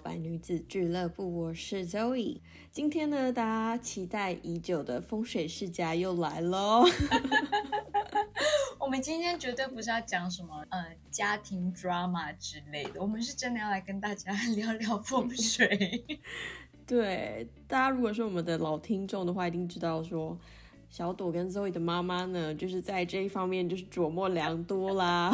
[0.00, 2.40] 迎回到摇摆女子俱乐部，我是 Zoe。
[2.72, 6.84] 今天呢，大家期待已久的风水世家又来喽。
[8.78, 16.04] 我们今天绝对不是要讲什么呃家庭 drama 之类的，我们是真的要来跟大家聊聊风水。
[16.86, 20.36] 对，大家如果是我们的老听众的话，一定知道说
[20.90, 25.32] 小朵跟 Zoe 的妈妈呢，就是在这一方面就是琢磨良多啦。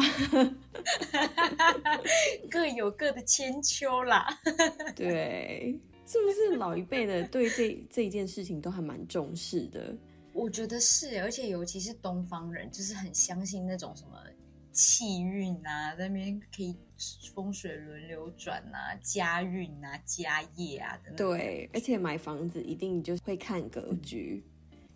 [2.49, 4.27] 各有各的千秋啦。
[4.95, 9.95] 对，是不是老一辈的对这这一件事情都还蛮重视的？
[10.31, 14.11] 我觉得是，而且尤其是东方人，就是很相信那种什么
[14.71, 16.77] 气运啊，那边可以
[17.33, 21.11] 风水轮流转啊，家运啊，家业啊的。
[21.15, 24.43] 对，而且买房子一定就会看格局，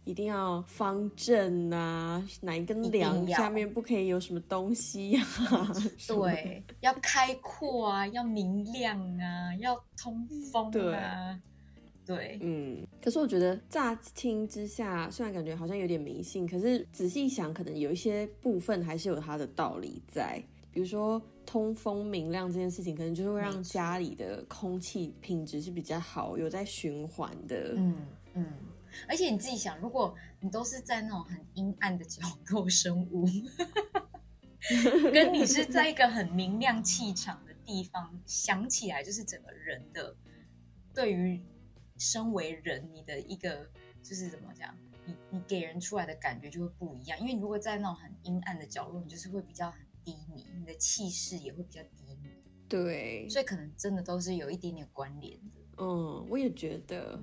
[0.03, 5.25] 一定要方正啊，哪一根梁下面不可以有什么东西啊？
[6.07, 11.39] 对，要开阔啊，要明亮啊，要通风啊。
[12.03, 20.43] 对，嗯，可是我觉得乍听之下，虽然感觉好像有点迷信，可是仔细想，可能有一些部分还是有它的道理在。
[20.73, 27.75] 比如说通风明亮这件事情，可能就是会让家里的空气品质是比较好，有在循环的。
[27.75, 27.95] 嗯
[28.33, 28.45] 嗯，
[29.07, 33.25] 而且你自己想，如果你都是在那种很阴暗的角落生物，
[35.13, 40.15] 跟你是在一个很明亮气场的地方，想起来就是整个人的
[40.93, 41.41] 对于。
[41.97, 43.69] 身为人，你的一个
[44.01, 47.19] 就是怎么讲，你你给人出来的感觉就会不一样。
[47.19, 52.31] 因为你如果在那种很阴暗的角落，你就是会比较很低迷，你的气势也会比较低迷。
[52.67, 55.61] 对，所以可能真的都是有一点点关联的。
[55.77, 57.21] 嗯，我也觉得。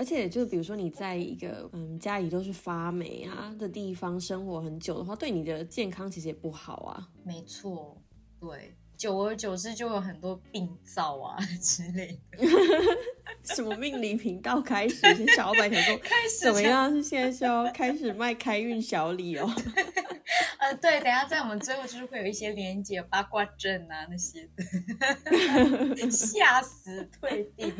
[0.00, 7.06] 而且就比如说你在一个嗯家里都是发霉啊的地方生活很久的话，对你的健康其实也不好啊。
[7.22, 8.00] 没错，
[8.40, 8.74] 对。
[8.96, 12.46] 久而久之，就有很多病灶啊 之类的。
[13.54, 14.96] 什么命理频道开始？
[15.34, 16.00] 小老板想说，
[16.42, 16.90] 怎么样？
[16.94, 19.46] 是现在是要开始卖开运小礼哦？
[20.58, 27.74] 呃，对，等下在我们最后就是会有一些连接八卦阵啊那些的，吓死退订。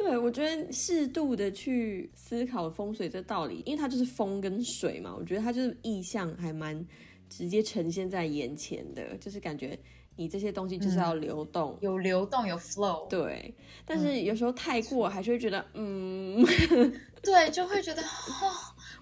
[0.00, 6.84] 对，我觉得适度的去思考风水这道理，因为它就是风跟水嘛，我觉得它就是意象还蛮。
[7.32, 9.78] 直接呈现在眼前的，就是感觉
[10.16, 13.06] 你这些东西就是要流动，有流动有 flow。
[13.06, 13.54] 对，
[13.86, 16.44] 但是有时候太过，还是会觉得，嗯，
[17.22, 18.50] 对，就会觉得，哦，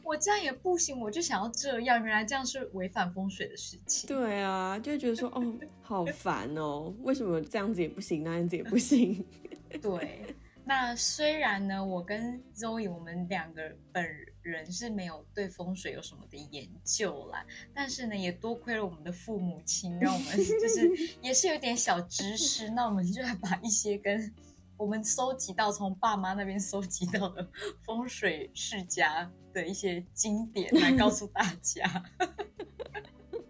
[0.05, 4.07] 我这样也不行，我就想要这样，原来这样是违反风水的事情。
[4.07, 5.43] 对啊，就会觉得说，哦，
[5.81, 9.25] 好烦哦，为什么这样子也不行，那样子也不行？
[9.81, 10.37] 对。
[10.69, 14.07] 那虽然呢，我跟 Zoe 我们两个本
[14.43, 17.43] 人是没有对风水有什么的研究啦，
[17.73, 22.69] 但是呢，也多亏了我们的父母亲，让我们 就是也是有点小知识。
[22.69, 24.31] 那我们就来把一些跟
[24.77, 27.49] 我们搜集到从爸妈那边搜集到的
[27.87, 32.05] 风水世家的一些经典来告诉大家。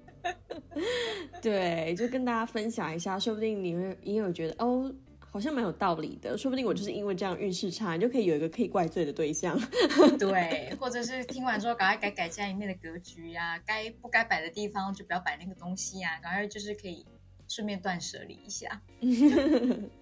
[1.43, 4.95] 对，就跟大家分享一下，说不定你会也有觉得哦。
[5.31, 9.59] 好像蛮有道理的，说不定我就是因为这样运势差，你就可以有一个可以怪罪的对象。
[10.19, 17.05] 对，或者是听完之后赶快改改家里面的格局呀，该不该摆的地方就不要摆那个东西呀，赶快就是可以
[17.47, 18.81] 顺便断舍离一下。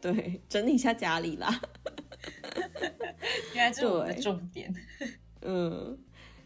[0.01, 1.61] 对，整理一下家里啦。
[3.55, 4.73] 原来这是我的重点。
[5.43, 5.99] 嗯，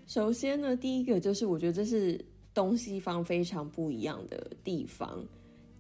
[0.07, 2.19] 首先呢，第一个就是我觉得这是
[2.53, 5.25] 东西方非常不一样的地方，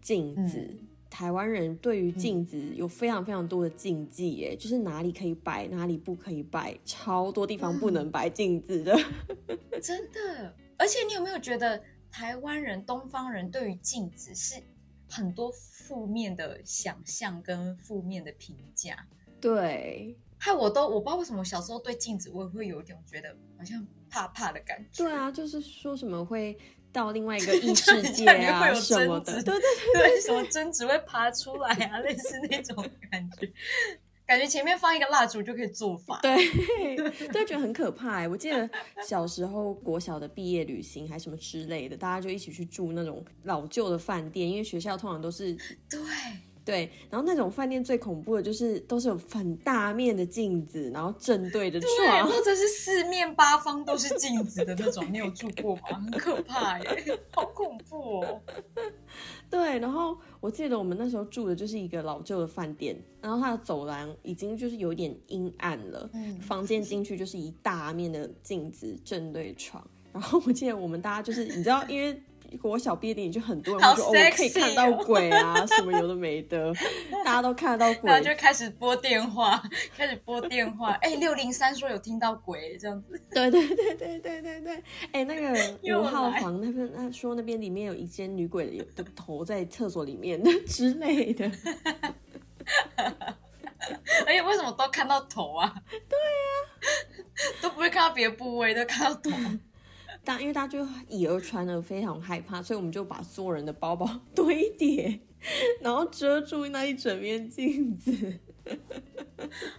[0.00, 0.68] 镜子。
[1.10, 8.96] 台湾人对于镜子有非常非常多的禁忌，耶，就是哪里可以摆，哪里不可以摆，超多地方不能摆镜子的。
[9.82, 11.82] 真的，而且你有没有觉得
[12.12, 14.62] 台湾人、东方人对于镜子是
[15.08, 18.96] 很多负面的想象跟负面的评价？
[19.40, 25.02] 对，害我都我不知道为什么小时候对镜子我也会有一种觉得好像怕怕的感觉。
[25.04, 26.56] 对啊，就是说什么会。
[26.92, 29.60] 到另外一个 异世界啊什么的，对对
[29.94, 32.76] 对，什么针只会爬出来啊，类似那种
[33.10, 33.52] 感觉，
[34.26, 36.36] 感觉前面放一个蜡烛就可以做法，对，
[37.32, 38.26] 就觉得很可怕。
[38.28, 38.68] 我记得
[39.06, 45.54] 小时候国小的毕业旅行还什么之类的，大家就一起去住那种老旧的饭店，因为学校通常都是
[45.88, 46.00] 对
[46.64, 52.26] 对，然后那种饭店最恐怖的就是都是有很大面的镜子，然后正对着对，床。
[52.28, 55.82] 或者是四面八方都是镜子的那种，你有住过吗？
[55.88, 58.40] 很可怕耶，好恐怖哦。
[59.48, 69.84] 对，然后我记得我们那时候住的就是一个老旧的饭店，然后它的走廊已经就是有点阴暗了，嗯房间进去就是一大面的镜子正对床。
[70.12, 72.20] 然后我记得我们大家就是你知道，因为
[72.58, 76.72] 国小毕业典礼就很多人说哦，我可以看到哦鬼啊，什么有的没的，
[77.24, 78.18] 大家都看得到鬼然。
[78.18, 79.62] 后就开始拨电话，
[79.96, 80.92] 开始拨电话。
[81.02, 84.82] 哎，六零三说有听到鬼这样子，对对对对对对对，
[85.12, 91.50] 哎，那个又五号房那边，他说那边里面有一间女鬼的头在厕所里面之类的。
[94.26, 95.74] 而且为什么都看到头啊？
[95.90, 96.52] 对啊、
[97.62, 99.30] 都不会看到别的部位，都看到头。
[100.24, 105.20] 大因为大家就以讹传讹，非常害怕，所以我们就把所有人的包包 堆叠，
[105.80, 108.38] 然后遮住那一整面镜子。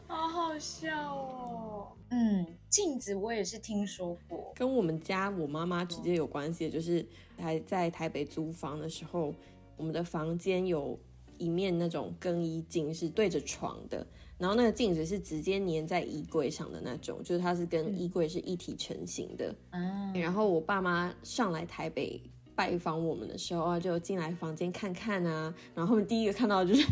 [0.07, 1.93] 好好笑哦。
[2.09, 4.51] 嗯，镜子我也是听说过。
[4.55, 7.05] 跟我们家我妈妈直接有关系的，就是
[7.38, 9.33] 还在台北租房的时候，
[9.77, 10.99] 我们的房间有
[11.38, 14.05] 一面那种更衣镜是对着床的，
[14.41, 19.53] 然后那个镜子是直接粘在衣柜上的那种，就是它是跟衣柜是一体成型的。
[19.69, 22.19] 嗯，然后我爸妈上来台北
[22.55, 26.83] 拜访我们的时候啊，就进来房间看看啊，然后他们第一个看到就是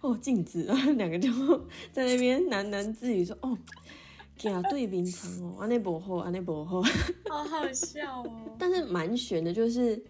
[0.00, 1.30] 哦镜子，然后两个就
[1.92, 3.56] 在那边喃喃自语说哦。
[4.44, 6.80] 啊，对平常哦，安内不好，安内不好。
[7.28, 8.42] 好好笑哦。
[8.56, 10.00] 但是蛮悬的，就是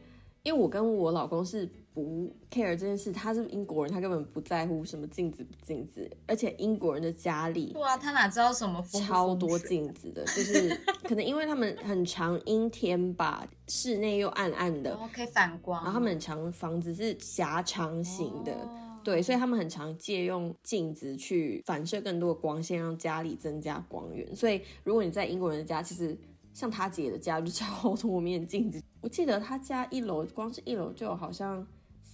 [0.43, 1.67] 因为我跟我老公是
[1.99, 10.69] 不 care 这件事，他是英国人，他根本不在乎什么镜子不镜子，而且英国人的家里对啊，他哪知道什么超多镜子的，就是
[11.03, 18.53] 可能因为他们很常阴天吧，室内又暗暗的，可以反光，然后他们很常房子是狭长型的。
[18.53, 24.37] 哦对，所以他们很常借用镜子去反射更多的光线，让家里增加光源。
[24.37, 26.15] 所以如果你在英国人的家，其实
[26.53, 28.83] 像他姐的家就超多面镜子。
[29.00, 31.67] 我记得他家一楼光是一楼就有好像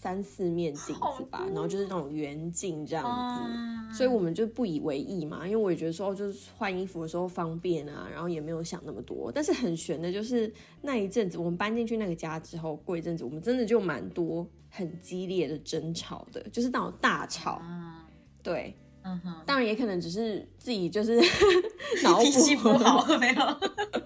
[0.05, 3.11] 三四面镜子吧然后就是那种圆镜这样子。
[3.11, 9.31] 啊所以我们就不以为意嘛，因为我也觉得说，哦就是换衣服的时候方便啊，然后也没有想那么多。
[9.33, 10.53] 但是很悬的就是
[10.83, 17.53] 那一阵子，我们搬进去那个家之后，过一阵子，我们真的就蛮多很激烈的争吵的，就是那种大吵。
[17.53, 18.05] 啊，
[18.43, 18.75] 对，
[19.05, 21.21] 嗯哼，当然也可能只是自己就是
[22.03, 23.61] 脑脾气不，好没有？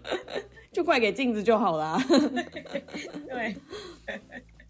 [0.70, 1.98] 就怪给镜子就好啦。
[3.26, 3.56] 对，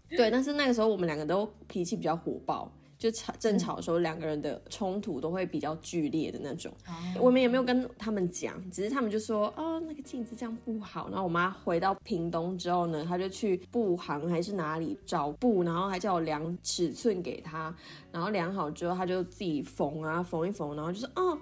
[0.09, 6.71] 对，但是那个时候我们两个都脾气比较火爆，就吵争吵的时候，两个人的冲突都会比较剧烈的那种。
[7.19, 11.07] 我们也没有跟他们讲，只是他们就说哦，那个镜子这样不好。
[11.09, 17.73] 然后我妈回到屏东之后呢，她就去布行还是哪里找布，然后还叫我量尺寸给她，
[18.11, 21.37] 然后量好之后，她就自己缝啊缝一缝，然后就说哦，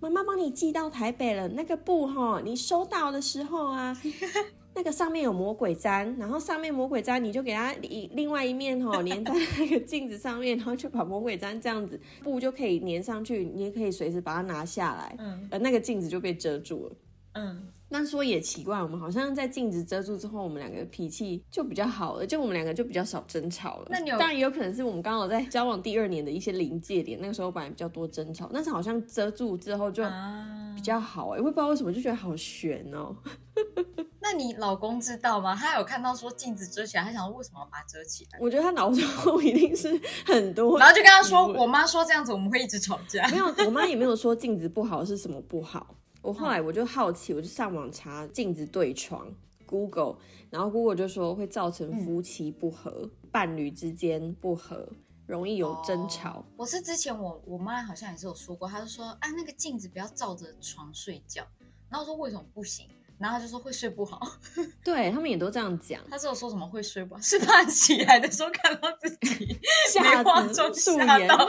[0.00, 3.96] 妈妈帮你寄到台北了，那个布哈，你收到的时候啊。
[4.76, 16.92] 那个上面有魔鬼粘，然后上面魔鬼粘你就给它一另外一面哈、粘在那个镜子上面，然后就把魔鬼粘这样子布就可以粘上去，你也可以随时把它拿下来，嗯呃，那个镜子就被遮住了。
[17.32, 23.86] 嗯，那说也奇怪，我们好像在镜子遮住之后，我们两个脾气就比较好了，就我们两个就比较少争吵了。
[23.88, 33.16] 那你有当然也有可能是我们刚好在交往第二年的一些临界点，那个时候本来比较多争吵，但是好像遮住之后就啊比，较好哎、我也不知道为什么就觉得好悬哦。
[34.28, 35.54] 那你老公知道吗？
[35.54, 38.38] 他有看到说镜子遮起来，他想说为什么要把它遮起来？
[38.40, 39.00] 我觉得他脑中
[39.44, 39.88] 一定是
[40.26, 43.24] 很多，然后就跟他说，我妈说这样子我们会一直吵架。
[43.28, 45.94] 没有，我妈也没有说镜子不好是什么不好。
[46.22, 49.32] 我后来我就好奇，我就上网查镜子对床
[49.64, 50.16] ，Google，
[50.50, 54.88] 然后 Google 就说会造成夫妻不和、伴侣之间不和，
[55.24, 56.44] 容易有争吵。
[56.56, 61.46] 我是之前我我妈好像也是有说过，她就说，啊，那个镜子不要照着床睡觉。
[61.88, 62.88] 然后我说为什么不行？
[63.18, 64.20] 然后他就说会睡不好。
[64.84, 69.58] 对他们也都这样讲，他是有说什么会睡不好，是怕起来的时候看到自己
[69.88, 71.44] 吓没化妆素颜，靠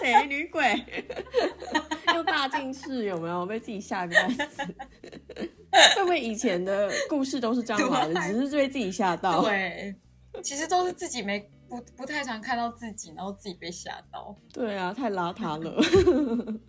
[0.00, 0.84] 谁女鬼？
[2.14, 4.62] 又大近视有没有被自己吓个半死？
[5.96, 9.42] 会不会以前的故事都是这样来的，只是被自己吓到？
[9.42, 9.94] 对，
[10.42, 14.36] 其实都是自己没不不太常看到自己，然后自己被吓到。
[14.52, 16.60] 对啊，太邋遢了。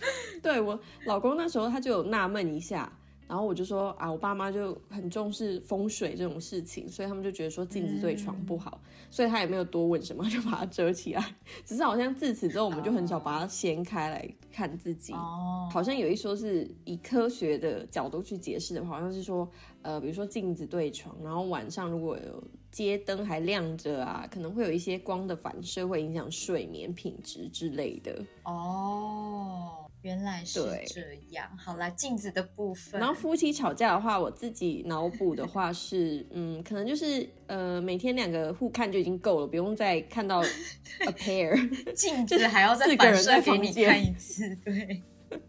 [0.42, 2.92] 对我老公那时候他就有纳闷一下，
[3.26, 11.24] 然后我就说啊，我爸妈就很重视风水这种事情，所以他们就觉得说镜子对床不好，所以他也没有多问什么， 就把它遮起来。
[11.64, 15.12] 只是好像自此之后，我们就很少把它掀开来看自己。
[15.12, 19.48] 哦，好像有一说是以科学的角度去解释的话，好像是说，
[19.88, 28.22] 呃，比如说镜子对床，然后晚上如果有街灯还亮着啊，可能会有一些光的反射，会影响睡眠品质之类的。
[28.44, 31.48] 哦，原来是对这样。
[31.56, 40.42] 好啦，镜子的部分，然后夫妻吵架的话，我自己脑补的话是，嗯，可能就是呃，每天两个互看就已经够了，不用再看到
[41.00, 41.94] a pair。
[41.94, 45.02] 镜 子还要再反射给你看一次，对。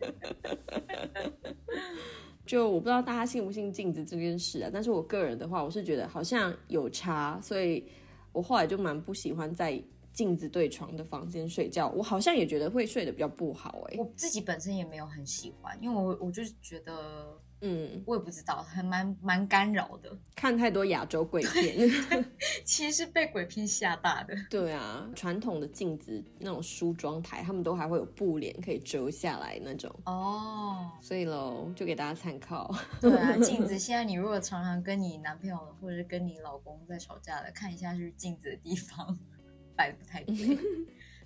[2.49, 7.85] 就我不知道大家信不信镜子这件事啊，但是我个人的话，我是觉得好像有差，所以
[8.31, 9.79] 我后来就蛮不喜欢在
[10.11, 11.89] 镜子对床的房间睡觉。
[11.89, 20.17] 我好像也觉得会睡得比较不好、欸，我自己本身也没有很喜欢，因为我我就是觉得，嗯，我也不知道，还蛮蛮干扰的。
[20.35, 21.89] 看太多亚洲鬼片。
[22.63, 24.35] 其实是被鬼片吓大的。
[24.49, 32.73] 对啊，传统的镜子那种梳妆台，他们都还会有布帘可以折下来那种，哦，所以喽，就给大家参考。
[33.01, 39.17] 对啊， 镜子现在你如果常常跟你男朋友或者是跟你老公在吵架了，看一下是镜子的地方
[39.75, 40.35] 摆的不太对。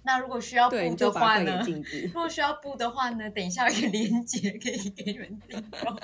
[0.05, 1.71] 那如果需要布的话呢给？
[1.71, 2.01] 镜子。
[2.07, 5.95] 如果需要布的话呢，等一下有一个链接可以给你们订购。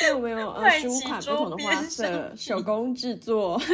[0.00, 3.60] 对，我们有十五骑款不同的花周边色，手工制作。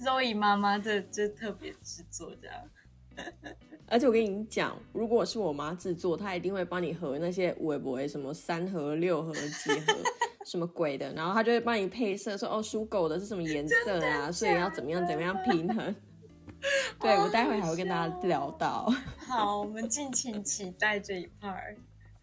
[0.00, 2.56] Zoe 妈妈这这特别制作这样。
[3.86, 9.96] 而且我跟你讲，如果是我妈制作，她一定会帮你和那些微博什么三合、六合、几合
[10.46, 15.94] 什么鬼的，然后她就会帮你配色，说哦属狗的是什么颜色啊，所以要怎么样怎么样平衡。
[17.00, 18.92] 对我待会还会跟大家聊到。
[19.26, 21.76] 好，我们敬请期待这一 part。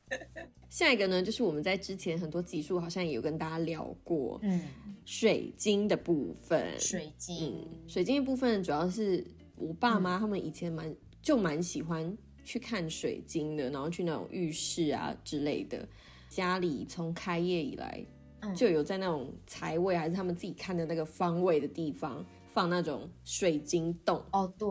[0.69, 4.61] 下一个呢，就是我们在之前很多集数好像也有跟大家聊过嗯，
[5.05, 6.79] 水晶的部分。
[6.79, 9.25] 水晶嗯，水晶的部分主要是
[9.55, 15.87] 我爸妈他们以前蛮就蛮喜欢去看水晶的，然后去那种浴室啊之类的。
[16.29, 18.05] 家里从开业以来
[18.41, 22.23] 嗯就有在那种财位还是他们自己看的那个方位的地方
[22.57, 24.19] 放那种水晶洞。
[24.31, 24.67] 哦，对，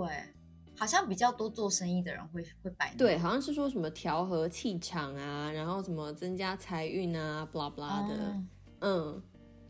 [0.77, 8.43] 好像比较多做生意的人会会摆对，好像是说什么调和气场啊，然后什么增加财运啊，blah blah 的，哦。
[8.81, 9.23] 嗯，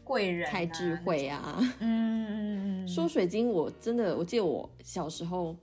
[0.02, 1.58] 贵人、啊、开智慧啊。
[1.80, 5.54] 嗯嗯嗯嗯，说水晶，我真的，我记得我小时候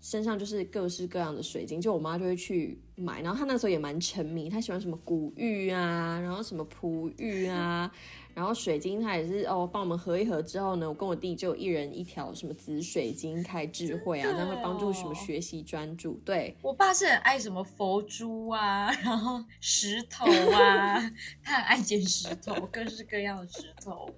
[0.00, 7.90] 身上就是各式各样的水晶，就我妈就会去买，然后她那时候也蛮沉迷，她喜欢什么古玉啊，然后什么璞玉啊，
[8.38, 16.56] 然后水晶它也是哦，帮我们合一合之后呢，我跟我弟就一人一条什么紫水晶开智慧啊，真的这样会帮助什么哦学习专注，对。
[16.62, 21.00] 我爸是很爱什么佛珠啊，然后石头啊，
[21.42, 24.08] 他很爱捡石头，各式各样的石头。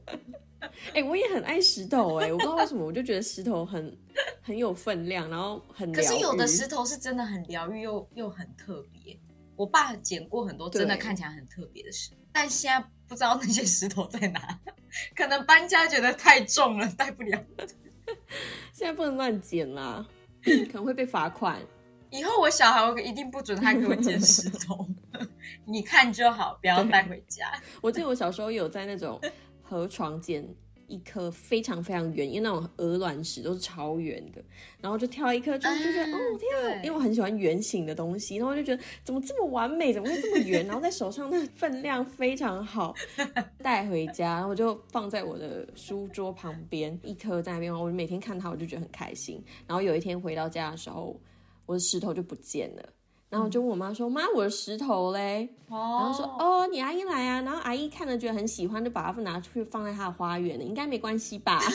[0.92, 3.98] 哎、我也很爱石头哎、我不知道为什么，我就觉得石头很
[4.42, 9.18] 很有分量，然后很可是有的石头是真的很疗愈，又又很特别。
[9.56, 14.58] 我爸捡过很多真的看起来很特别的石，但现在不知道那些石头在哪，
[15.16, 17.42] 可能搬家觉得太重了，带不了。
[18.72, 20.06] 现在不能乱捡啦，
[20.42, 21.60] 可能会被罚款。
[22.10, 24.88] 以后我小孩我一定不准他给我捡石头，
[25.64, 27.52] 你看就好，不要带回家。
[27.80, 29.20] 我记得我小时候有在那种
[29.62, 30.44] 河床捡
[30.90, 34.42] 一颗非常非常圆，因为那种鹅卵石都是超圆的，
[34.80, 42.94] 然后就挑一颗，就就觉得、啊哦天啊，因为我很喜欢圆形的东西，然后就觉得怎么这么完美，怎么会这么圆，然后在手上那分量非常好，
[43.62, 49.40] 带回家，然后我就放在我的书桌旁边，一颗在那边，我每天看它，我就觉得很开心。
[49.66, 51.16] 然后有一天回到家的时候，
[51.66, 52.82] 我的石头就不见了。
[53.30, 61.60] 然后我就问我妈说：“妈，我的石头嘞？”然然后说：“哦，你阿姨来啊。”然后阿姨看了觉得很喜欢，就把它拿出去放在她的花园了，应该没关系吧？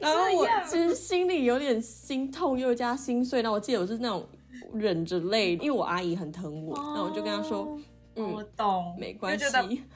[0.00, 3.40] 然后我其实心里有点心痛又加心碎。
[3.42, 4.26] 然后我记得我是那种
[4.74, 7.78] 忍着泪，因为我阿姨很疼我，然后我就跟她说
[8.16, 9.44] 我懂，没关系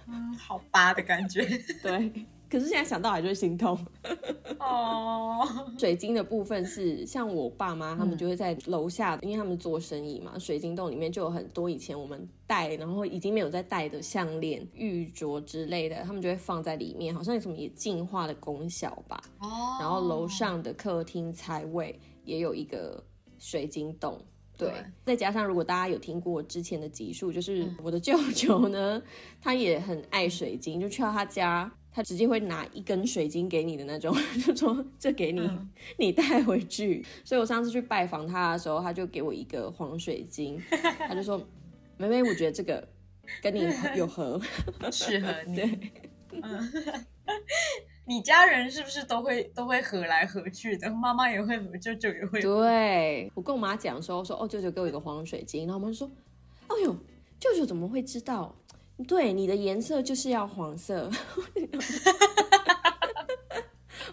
[0.07, 1.43] 嗯，好吧的感觉。
[1.83, 2.13] 对。
[2.51, 3.79] 可是现在想到还是会心痛。
[4.59, 5.47] 哦，
[5.79, 19.23] 水晶的部分是像我爸妈他们嗯就会在楼下，因为他们做生意嘛，水晶洞里面就有很多以前我们戴，然后已经没有在戴的项链、玉镯之类的，他们就会放在里面，好像有什么也净化的功效吧。
[19.39, 19.49] 哦，
[19.81, 23.03] 然后楼上的客厅财位也有一个
[23.39, 24.21] 水晶洞。
[24.59, 29.03] 对对，再加上如果大家有听过之前的集数，就是我的舅舅呢，
[29.41, 34.15] 他也很爱水晶，就去到他家，他直接会拿一根水晶给你的那种，
[34.47, 37.05] 就说这给你，嗯 你带回去。
[37.25, 40.61] 所以我上次去拜访他的时候，他就给我一个黄水晶，
[40.99, 41.41] 他就说
[41.99, 42.87] ：“妹妹，我觉得这个
[43.43, 44.41] 跟你有合。
[44.93, 45.57] 适合你。
[45.57, 45.79] 对
[46.33, 46.73] 嗯，
[48.07, 50.89] 你家人是不是都会都会合来合去的？
[50.91, 52.41] 妈妈也会合，舅舅也会。
[52.41, 56.09] 对我跟我妈讲的时候说，哦，舅舅给我一个黄水晶，然后我妈就说，
[56.69, 56.97] 哎呦，
[57.41, 58.55] 舅舅怎么会知道？
[59.07, 61.11] 对，你的颜色就是要黄色。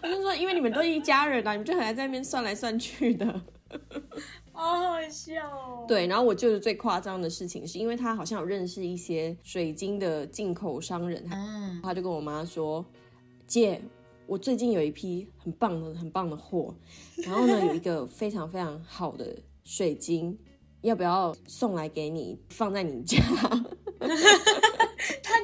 [0.00, 3.26] 我就说，因为你们都一家人啊，你们就很爱在那边算来算去的。
[4.52, 5.84] 好好笑哦。
[5.86, 11.24] 对，然后我舅舅最夸张的事情，是因为他好像有认识一些水晶的进口商人，
[11.82, 12.84] 他就跟我妈说
[13.46, 13.80] ：“姐，
[14.26, 16.74] 我最近有一批很棒的、很棒的货，
[17.24, 20.36] 然后呢，有一个非常非常好的水晶，
[20.80, 23.18] 要不要送来给你，放在你家？”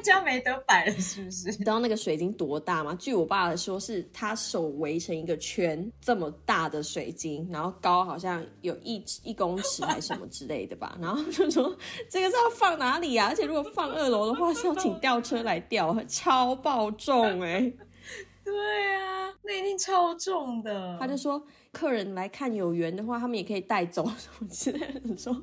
[0.05, 1.57] 他家没得摆了，是不是你？
[1.57, 2.95] 知道那个水晶多大吗？
[2.99, 10.95] 据我爸说，是他手围成一个圈这么大的水晶，然后高好像有一一公尺还是什么之类的吧。
[11.01, 11.75] 然后就说
[12.07, 13.29] 这个是要放哪里啊？
[13.29, 17.73] 而且如果放二楼的话，是要请吊车来吊，超爆重哎、
[18.45, 18.53] 对
[18.97, 20.97] 啊，那一定超重的。
[20.99, 25.17] 他就说客人来看有缘的话，他们也可以带走什么之类的。
[25.17, 25.35] 说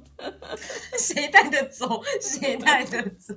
[0.96, 3.34] 谁带得走，谁带得走。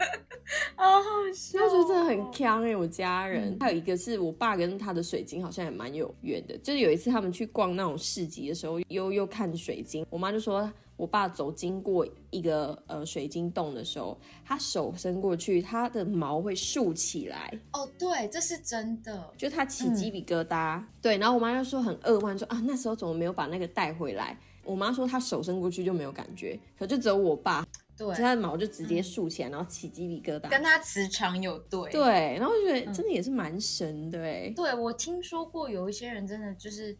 [0.76, 1.02] 好好
[1.34, 19.32] 笑哦，那时候真的很强哎、我家人、还有一个是我爸跟他的水晶好像也蛮有缘的，就是有一次他们去逛那种市集的时候，又又看水晶，我妈就说我爸走经过一个呃水晶洞的时候，他手伸过去，他的毛会竖起来，哦，对，这是真的。
[19.36, 20.82] 就他起鸡皮疙瘩。
[21.00, 24.38] 对，然后我妈就说很扼腕说啊，那时候怎么没有把那个带回来？
[24.62, 27.66] 我妈说她手伸过去就没有感觉，可就只有我爸，
[28.06, 30.48] 对，他的毛就直接竖起来，然后起鸡皮疙瘩。
[30.48, 31.92] 跟他磁场有对。
[31.92, 36.96] 对，然后我觉得真的也是蛮神的哎、对，我听说过有一些人真的就是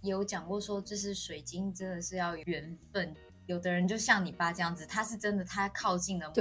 [0.00, 3.14] 有讲过说，就是水晶真的是要缘分。
[3.44, 6.32] 有的人就像你爸这样子，他是真的，他靠近了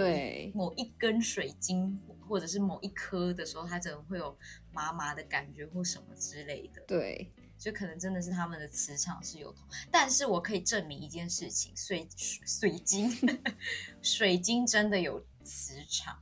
[0.53, 1.97] 某某一根水晶
[2.27, 4.37] 或者是某一颗的时候，他真的会有
[4.73, 6.81] 麻麻的感觉或什么之类的。
[6.85, 13.11] 对，就可能真的是他们的磁场是有同，但是我可以证明一件事情，水水水晶，
[14.01, 16.19] 水晶真的有磁场，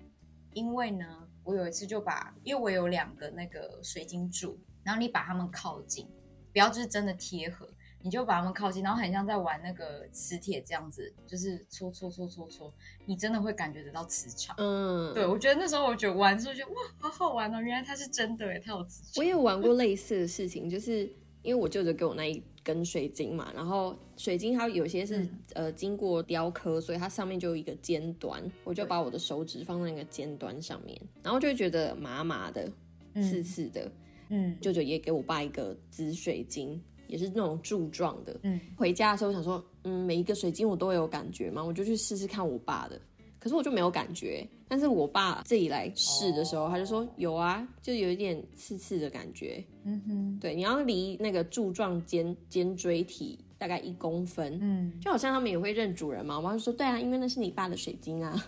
[0.54, 6.08] 因为呢，我有一次就把，因为我有两个那个水晶柱，然后你把它们靠近，
[6.54, 7.68] 不要就是真的贴合，
[8.02, 12.74] 你就把它们靠近，然后很像在玩那个磁铁这样子，就是搓搓搓搓搓，
[13.06, 14.56] 你真的会感觉得到磁场。
[14.58, 17.60] 嗯，对，我觉得那时候我觉得玩的时候觉得哇，好好玩哦！
[17.60, 19.12] 原来它是真的耶，它有磁场。
[19.18, 21.12] 我也有玩过类似的事情，就是
[21.46, 32.70] 因为我舅舅给我那一根水晶嘛，然后水晶它有些是、嗯呃经过雕刻，所以它上面就有一个尖端，我就把我的手指放在那个尖端上面，然后就会觉得麻麻的、
[33.16, 33.90] 刺刺的。
[34.30, 38.36] 嗯舅舅也给我爸一个紫水晶，也是那种柱状的。
[38.42, 43.00] 嗯，回家的时候我想说，嗯，每一个水晶我都有感觉嘛，我就去试试看我爸的，
[43.38, 44.48] 可是我就没有感觉。
[44.68, 49.64] 但是我爸自己来试的时候，哦他就说有啊，就有一点刺刺的感觉。
[49.84, 55.00] 嗯哼，对，你要离那个柱状尖尖锥体大概一公分，嗯。
[55.00, 56.38] 就好像他们也会认主人嘛。
[56.38, 58.44] 我妈就说，对啊，因为那是你爸的水晶啊。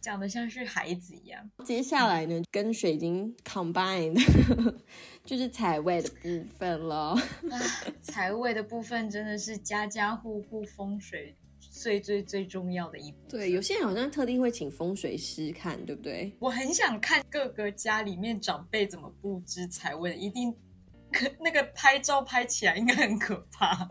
[0.00, 1.48] 讲的像是孩子一样。
[1.64, 4.12] 接下来呢，跟水晶 combine
[5.24, 7.16] 就是财位的部分了。
[8.02, 11.36] 财位的部分真的是家家户户风水
[11.82, 13.40] 最最最重要的一部分。
[13.40, 16.32] 对，有些人好像特地会请风水师看，对不对？
[16.38, 20.54] 我很想看各个家里面长辈怎么布置财位，一定
[21.10, 23.88] 可那个拍照拍起来应该很可怕。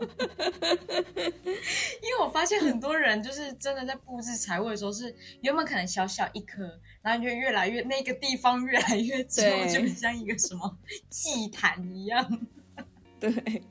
[2.00, 10.78] 因为我发现很多人就是真的在布置财位的时候，是原本可能小小一颗，然后就越来越那个地方越来越重，对就很像一个什么
[11.10, 12.40] 祭坛一样。
[13.20, 13.62] 对，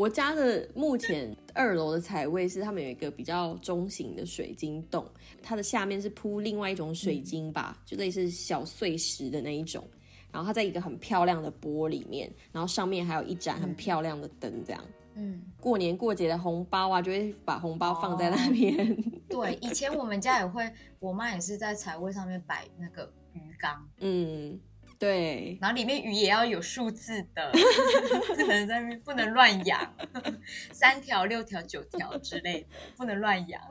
[0.00, 5.06] 我家的目前二楼的彩位是他们有一个比较中型的水晶洞，
[5.42, 9.86] 它的下面是铺另外一种水晶吧，就类似小碎石的那一种。
[10.32, 14.82] 然后它在一个很漂亮的玻里面，然后上面还有一盏很漂亮的灯，这样。
[15.16, 18.96] 嗯，过年过节的红包啊，就会把红包放在那边。
[19.28, 20.66] 对，以前我们家也会，
[20.98, 24.58] 我妈也是在财位上面摆那个鱼缸，嗯，
[25.00, 27.50] 对，然后里面鱼也要有数字的，
[28.36, 29.94] 不能在那边不能乱养，
[30.72, 33.62] 三条、六条、九条之类的，不能乱养，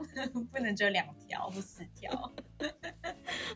[0.50, 2.10] 不能只有两条或四条，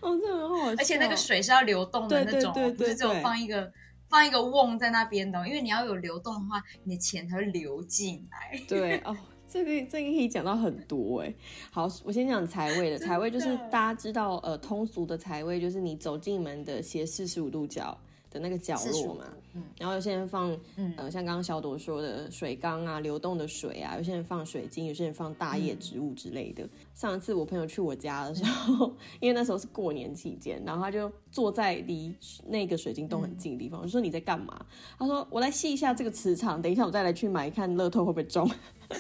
[0.01, 0.77] 哦，这很好笑。
[0.79, 3.73] 而且那个水是要流动的那种哦，对对对不是只有放一个
[4.09, 8.57] 放一个瓮在那边的哦，因为你要有流动的话，你的钱才会流进来。
[8.69, 9.17] 对哦，
[9.55, 11.33] 这个这个可以讲到很多哎。
[11.71, 17.97] 好，我先讲财位的，财位就是大家知道，呃，通俗的财位就是你走进门的斜四十五度角
[18.33, 19.25] 的那个角落嘛。
[19.57, 26.69] 嗯然后有些人放，嗯呃，像刚刚小朵说的水缸啊，流动的水啊，有些人放水晶，有些人放大叶植物之类的。
[26.93, 32.15] 上一次我朋友去我家的时候， 因为那时候是过年期间，然后他就坐在离
[32.47, 34.65] 那个水晶洞很近的地方，我就说你在干嘛？
[34.99, 38.51] 他说我来吸一下这个磁场，等一下我再来去买看乐透会不会中。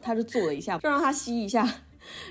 [0.00, 1.66] 他就坐了一下，就让他吸一下。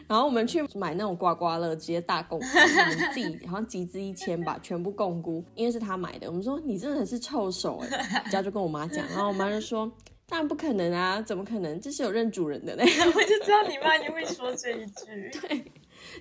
[0.07, 6.27] 然后我们去买那种刮刮乐，直接大共估，我们自己 好像集资一千吧，全部共估，因为是他买的。
[6.27, 9.91] 我们说你真的是臭手哎，家就跟我妈讲，然后我妈就说
[10.27, 11.79] 当然不可能啊，怎么可能？
[11.79, 12.83] 这是有认主人的嘞。
[13.15, 15.29] 我就知道你妈你会说这一句。
[15.39, 15.63] 对，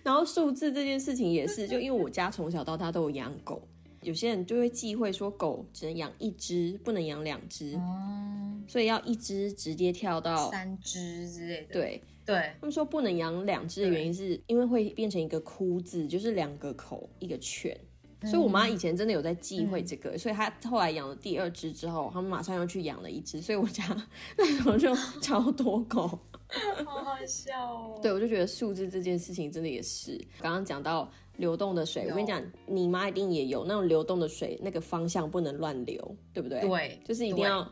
[0.03, 3.61] 然后数字这件事情也是，就因为我家从小到大都有养狗，
[4.03, 11.73] 有些人就会忌讳说狗只能养一只，不能养两只，哦，所以要一只直接跳到三只之类的。
[11.73, 12.03] 对。
[12.27, 17.79] 对，他们说不能养两只的原因是因为会变成一个哭字，就是两个口一个犬。
[18.23, 23.85] 所以我妈以前真的有在忌讳这个，所以她后来养了第二只之后，他们马上又去养了一只，所以我家
[24.37, 26.09] 那时候就超多狗，
[26.85, 28.01] 好好笑哦。
[28.03, 30.19] 对，我就觉得数字这件事情真的也是。
[30.41, 36.61] 刚刚讲到流动的水，我跟你讲，你妈一定也有那种流动的水，那个方向不能乱流，对不对？
[36.63, 37.71] 对，就是一定要。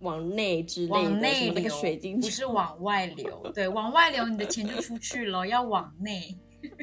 [0.00, 3.40] 往内之类的，往内流，水晶不是往外流。
[3.54, 5.46] 对，往外流，你的钱就出去了。
[5.46, 6.36] 要往内。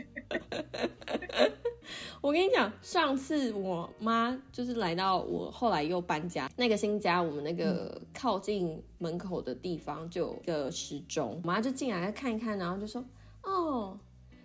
[2.21, 13.03] 我跟你讲，上次我妈就是来到我后来又搬家那个新家，我们那个靠近门口的地方就有个时钟，我妈就进来看一看，然后就说
[13.43, 13.99] ：“哦，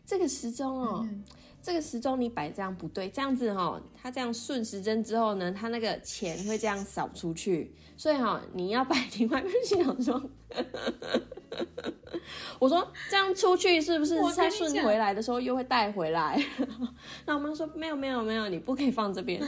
[0.05, 1.07] 这个时钟哦。”
[1.66, 9.64] 这个时钟你摆这样不对，这样子哈，它这样顺时针之后呢，它那个钱会这样扫出去，所以哈，你要摆另外一边。
[9.64, 10.31] 心想说，
[12.61, 16.40] 我说这样出去是不是再顺回来的时候又会带回来？
[17.26, 19.42] 那我妈说没有没有没有，你不可以放这边，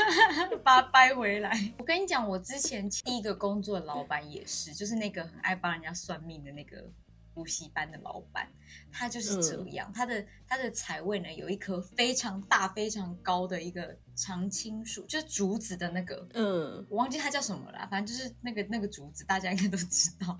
[0.64, 1.52] 把它掰回来。
[1.76, 6.90] 我跟你讲，我之前第一个工作的老板也是，就是那个很爱帮人家算命的那个。
[7.38, 8.48] 补习班的老板，
[8.90, 9.92] 他就是这样。
[9.92, 16.26] 他的他的财位呢，有一棵非常大、非常高的一个常青树，就是竹子的那个。
[16.34, 20.36] 嗯，我忘记它叫什么了，反正就是那个那个竹子，大家应该都知道。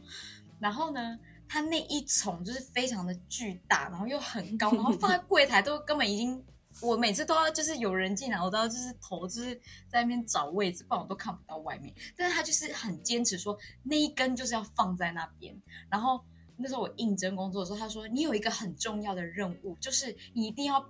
[0.58, 1.16] 然后呢，
[1.48, 6.44] 它那一丛就是非常的巨大，然后又很高，然后放在柜台都根本已经，
[6.82, 9.54] 我每次都要就是有人进来，我都要就是头就是
[9.88, 11.94] 在那边找位置，不然我都看不到外面。
[12.16, 15.56] 但是他就是很坚持说那一根就是要放在那边，
[15.88, 16.20] 然后。
[16.58, 20.84] 那时候我应征工作的时候，他说你有一个很重要的任务，就是你一定要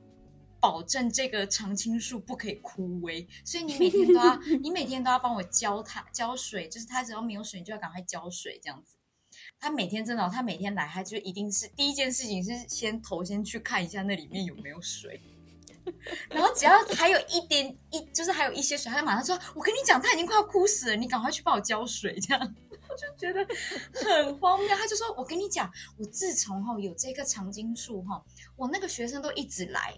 [0.61, 8.97] 保证这个常青树不可以枯萎，所以你每天都要， 你每天都要帮我浇它浇水，就是它只要没有水，你就要赶快浇水这样子。
[9.61, 15.21] 他每天真的，他每天来，他就一定是第一件事情是先头先去看一下那里面有没有水，
[16.31, 22.79] 然后只要还有一点一，就是还有一些水，他就马上说：“我跟你讲，他已经快要枯死了，你赶快去帮我浇水。”这样我。
[22.99, 23.47] 就觉得
[23.95, 28.21] 很荒谬，他就说：“我跟你讲，我自从哈有这棵长青树哈，
[28.57, 29.95] 我那个学生都一直来，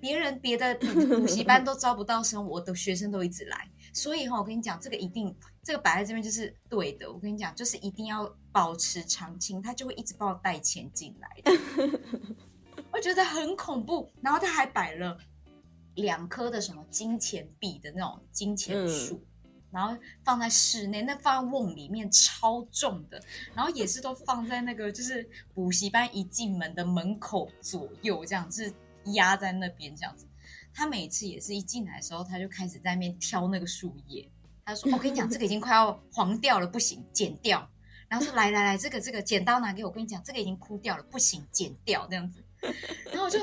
[0.00, 7.10] 别人别的补习班都招不到生，我的学生都一直来，所以哈，我跟你讲，这个一定这个摆在这边就是对的。
[7.10, 11.28] 我跟你讲，就是一定要保持长青，他就会一直帮我带钱进来。
[12.98, 15.16] 我觉得很恐怖，然后他还摆了
[15.94, 19.24] 两棵的什么金钱币的那种金钱树。”
[19.70, 23.22] 然后放在室内，那放在瓮里面超重的，
[23.54, 28.72] 然后也是都放在那个就是补习班一进门的门口左右，这样是
[29.12, 30.26] 压在那边这样子。
[30.74, 34.28] 他每次也是一进来的时候，他就开始在那边挑那个树叶。
[34.64, 37.70] 他说：“我跟你讲，这个已经快要黄掉了，不行，剪掉。”
[38.08, 42.42] 然后说：“来来来，这个这个剪刀拿给我，跟你讲，这个已经枯掉了，不行，剪掉这样子。”
[43.10, 43.38] 然后我就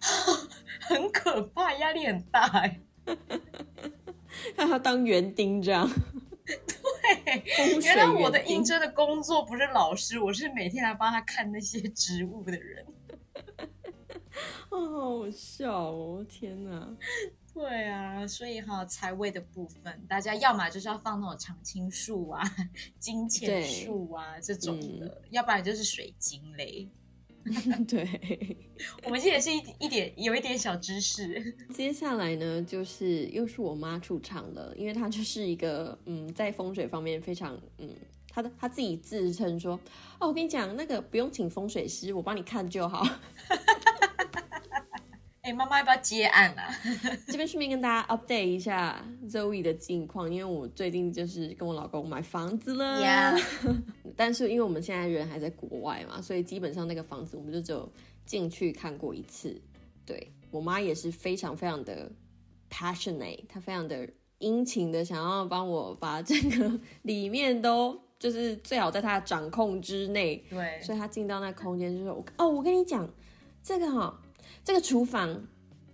[0.80, 2.80] 很可怕，压力很大哎。
[4.56, 5.88] 让他当园丁这样，
[6.44, 12.86] 对，原来我的应征的工作不是老师，我是每天来帮他看那些植物的人。
[14.70, 16.24] 好笑哦！
[16.28, 16.88] 天哪，
[17.52, 22.42] 对啊，所以哈，财位的部分，大家要么就是要放那种常青树啊、
[23.00, 26.88] 金钱树啊这种的，要不然就是水晶类。
[27.88, 28.56] 对，
[29.04, 31.54] 我们这也是一一点有一点小知识。
[31.72, 37.88] 接下来呢，就是又是我妈出场了，因为她就是一个嗯，在风水方面非常嗯，
[38.28, 39.80] 她的她自己自称说，
[40.18, 43.06] 哦，我跟你讲，那个不用请风水师，我帮你看就好。
[45.52, 46.68] 妈妈要不要接案啊？
[47.26, 53.36] 这边顺便跟大家 update 一下 Zoe 的近况，因为我最近就是跟我老公买房子了。
[54.16, 57.90] 但是因为我们现在人还在国外嘛，所以基本上那个房子我们就只有
[58.26, 59.60] 进去看过一次。
[60.04, 62.10] 对我妈也是非常非常的
[62.70, 64.08] passionate，她非常的
[64.38, 70.42] 殷勤的想要帮我把整个里面都就是最好在她的掌控之内。
[70.50, 73.08] 对，所以她进到那空间就说：“哦，我跟你讲
[73.62, 74.18] 这个哈。”
[74.68, 75.48] 这个厨房，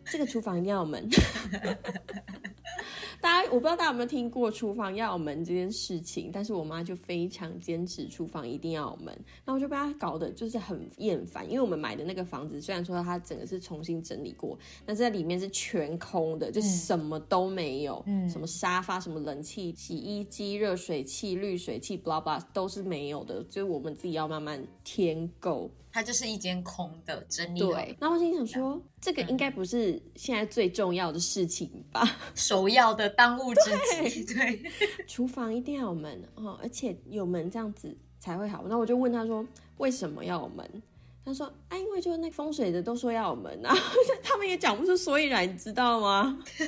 [0.05, 1.09] 这个厨房一定要有门。
[3.23, 25.71] 大家我不知道大家有没有听过厨房要有门这件事情，但是我妈就非常坚持厨房一定要有门，然后我就被她搞得就是很厌烦，因为我们买的那个房子虽然说它整个是重新整理过，但是在里面是全空的，就什么都没有，嗯什么沙发、什么冷气、洗衣机、热水器、滤水器，blah blah 都是没有的，就是我们自己要慢慢添购。
[25.95, 32.03] 它就是一间空的整理好对，然后我心想说，这个应该不是现在最重要的事情吧？
[32.35, 34.25] 首要的当务之急。
[34.25, 34.61] 对，
[35.07, 38.65] 厨房一定要有门哦，而且有门这样子才会好。
[38.67, 40.83] 那我就问他说，为什么要有门？
[41.25, 43.75] 他说啊，因为就是那风水的都说要有门啊，
[44.23, 46.39] 他们也讲不出所以然，你知道吗？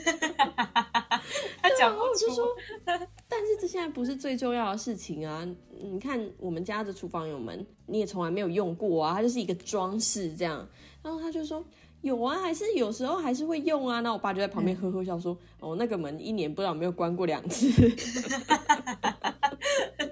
[1.63, 2.47] 他讲不出说，
[2.85, 5.47] 但是这现在不是最重要的事情啊！
[5.71, 10.67] 你看我们家的厨房有门，你也从来没有用过啊，它就是一个装饰这样。
[11.03, 11.65] 然后他就说
[12.03, 14.01] 有啊，还是有时候还是会用啊。
[14.01, 17.69] 那我爸就在旁边呵呵笑说，哦，那个门一年不知道有没有关过两次。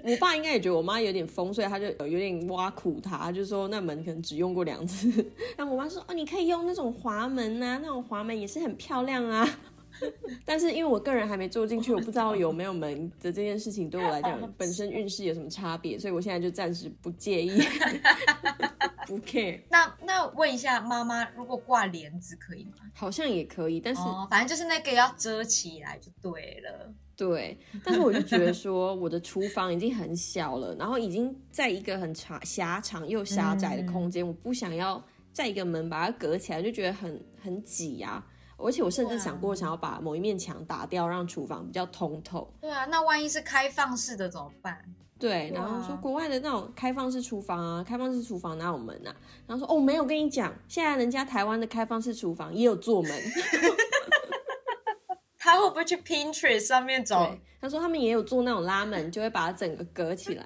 [0.03, 5.09] 我爸应该也觉得我妈有点疯，所以他就有点挖苦她，就说那门可能只用过两次。
[5.57, 9.47] 然后我妈说，哦，你可以用那种滑门啊，那种滑门也是很漂亮啊。
[10.45, 17.49] 但是因为我个人还没住进去，我不知道有没有门的这件事情对我来讲 本身运势有什么差别，所以我现在就暂时不介意，
[19.07, 22.89] 不 care，那那问一下妈妈，如果挂帘子可以吗？
[22.93, 26.93] 好像也可以，但是、哦，反正就是那个要遮起来就对了。
[27.17, 38.21] 对，但是我就觉得说我的厨房已经很小了，然后已经在一个很长狭长又狭窄的空间，我不想要在一个门把它隔起来，就觉得很很挤呀、
[38.57, 42.51] 而且我甚至想过想要把某一面墙打掉，让厨房比较通透。
[42.61, 44.79] 对啊，那万一是开放式的怎么办？
[45.17, 49.15] 对，然后说国外的那种开放式厨房啊，开放式厨房哪有门啊？
[49.47, 53.11] 然后说哦，没有，我跟你讲，现在人家台湾的开放式厨房也有做门。
[55.39, 60.45] 他会不会去 Pinterest 上面找？，他说他们也有做那种拉门，就会把它整个隔起来。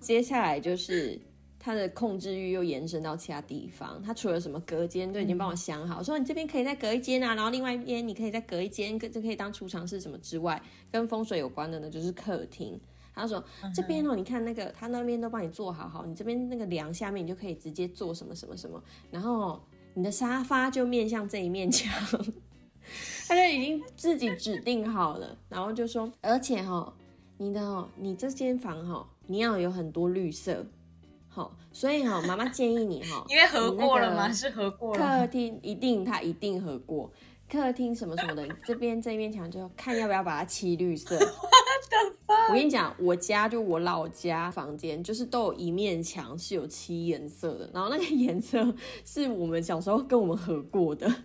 [0.00, 1.20] 接下来就是
[1.62, 12.80] 它的控制欲又延伸到其他地方，他除了什么隔间都已经帮我想好，说你这边可以再隔一间啊，然后另外一边你可以再隔一间，跟就可以当储藏室什么之外，跟风水有关的呢就是客厅。
[13.12, 13.44] 他说
[13.74, 19.60] ：“这边哦，你看那个，他那边都帮你做好好，你这边那个梁下面你就可以直接做什么什么什么，然后
[19.92, 21.92] 你的沙发就面向这一面墙。
[23.28, 26.90] ”他就已经自己指定好了，然后就说，而且哈、
[27.36, 30.64] 你的哦，你这间房哈、你要有很多绿色，
[31.32, 34.30] 好、所以哈、妈妈建议你哈、 因为合过了吗？
[34.32, 34.98] 是合过了。
[34.98, 37.10] 客厅一定，它一定合过。
[37.48, 41.16] 客厅什么什么的，你这边这一面墙就看要不要把它漆绿色。
[42.48, 51.08] 我跟你讲，我家就我老家房间，就是都有一面墙是有漆颜色的，然后那个颜色是我们小时候跟我们合过的。
[51.10, 51.16] 好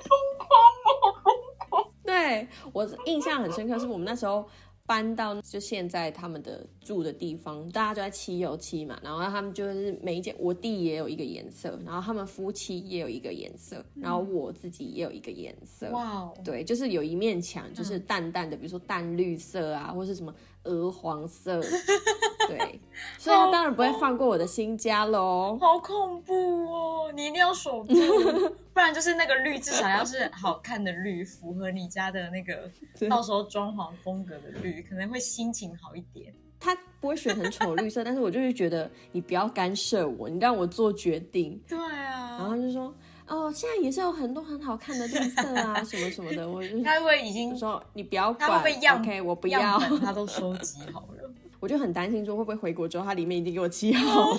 [0.00, 0.48] 疯狂
[0.90, 1.12] 哦！
[1.22, 1.34] 疯
[1.68, 4.46] 狂对我印象很深刻，是我们那时候
[4.86, 15.88] 搬到就现在他们的住的地方，大家就在漆油漆嘛，然后他们就是每一间，我弟也有一个颜色，然后他们夫妻也有一个颜色，然后我自己也有一个颜色。
[15.90, 21.62] 哇哦，对，就是有一面墙，就是淡淡的，比如说淡绿色啊，或是什么鹅黄色，
[22.48, 22.80] 对，
[23.18, 25.56] 所以他当然不会放过我的新家喽。
[25.60, 27.12] 好恐怖哦！
[27.14, 27.94] 你一定要守住，
[28.72, 32.70] 不然就是那个绿至少要是好看的绿，符合你家的那个
[33.08, 36.32] 到时候装潢风格的绿，可能会心情好一点。
[36.60, 41.60] 他不会选很丑绿色， 但是我就是觉得你不要干涉我，你让我做决定。
[41.68, 42.94] 对啊，然后就说
[43.26, 51.23] 哦，现在也是有很多很好看的绿色啊，什么什么的，我就他会已经说你不要他管会不会样，OK，我不要他都收集好了？
[51.64, 54.38] 我就很担心说会不会回国之后它里面已经给我漆好了。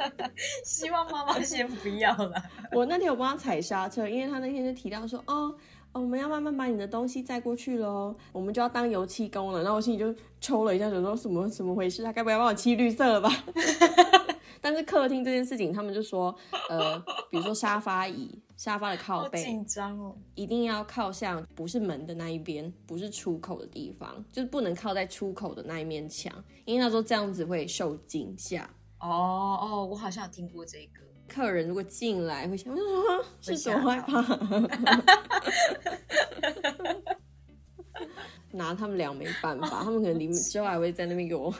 [0.64, 2.42] 希望妈妈先不要了。
[2.72, 5.54] 我那天有帮他踩刹车，因为他那天就提到说，哦，
[5.92, 9.62] 哦我们要慢慢把你的东西载过去喽，我们就要当油漆工了。
[9.62, 12.02] 然后我心里就抽了一下，想说什么怎么回事？
[12.02, 13.30] 他该不会要帮我漆绿色了吧？
[14.60, 16.34] 但是客厅这件事情，他们就说，
[16.68, 16.98] 呃，
[17.30, 20.16] 比如说沙发椅、沙发的靠背，好紧张哦。
[20.34, 26.32] 一定要靠向不是门的那一边，不是出口的地方，就是不能靠在出口的那一面墙，
[26.64, 28.68] 因为他说这样子会受惊吓。
[29.00, 31.02] 哦哦，我好像有听过这个。
[31.28, 32.74] 客人如果进来会想，
[33.42, 34.22] 是吓多害怕，
[38.50, 41.52] 拿他们俩没办法，他们可能里之外还会在那边给我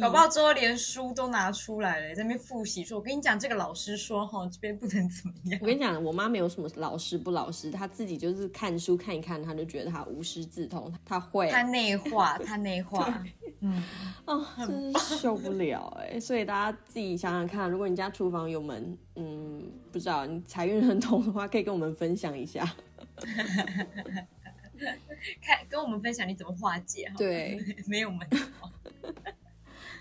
[0.00, 5.58] 搞不好之后连书都拿出来了，在那边复习说：“我跟你讲，这个老师说哈，这边不能怎么样。
[5.60, 13.22] 我跟你讲，我妈没有什么老师不老师，她自己就是看书看一看，她就觉得她无师自通，她会”她内化，她内化。
[13.62, 13.82] 嗯，
[14.24, 22.64] 哦，真是受不了哎、所以大家自己想想看，如果你家厨房有门，嗯，不知道你财运很通的话，可以跟我们分享一下。
[25.42, 27.14] 看跟我们分享你怎么化解哈。
[27.18, 28.38] 对， 没有门道。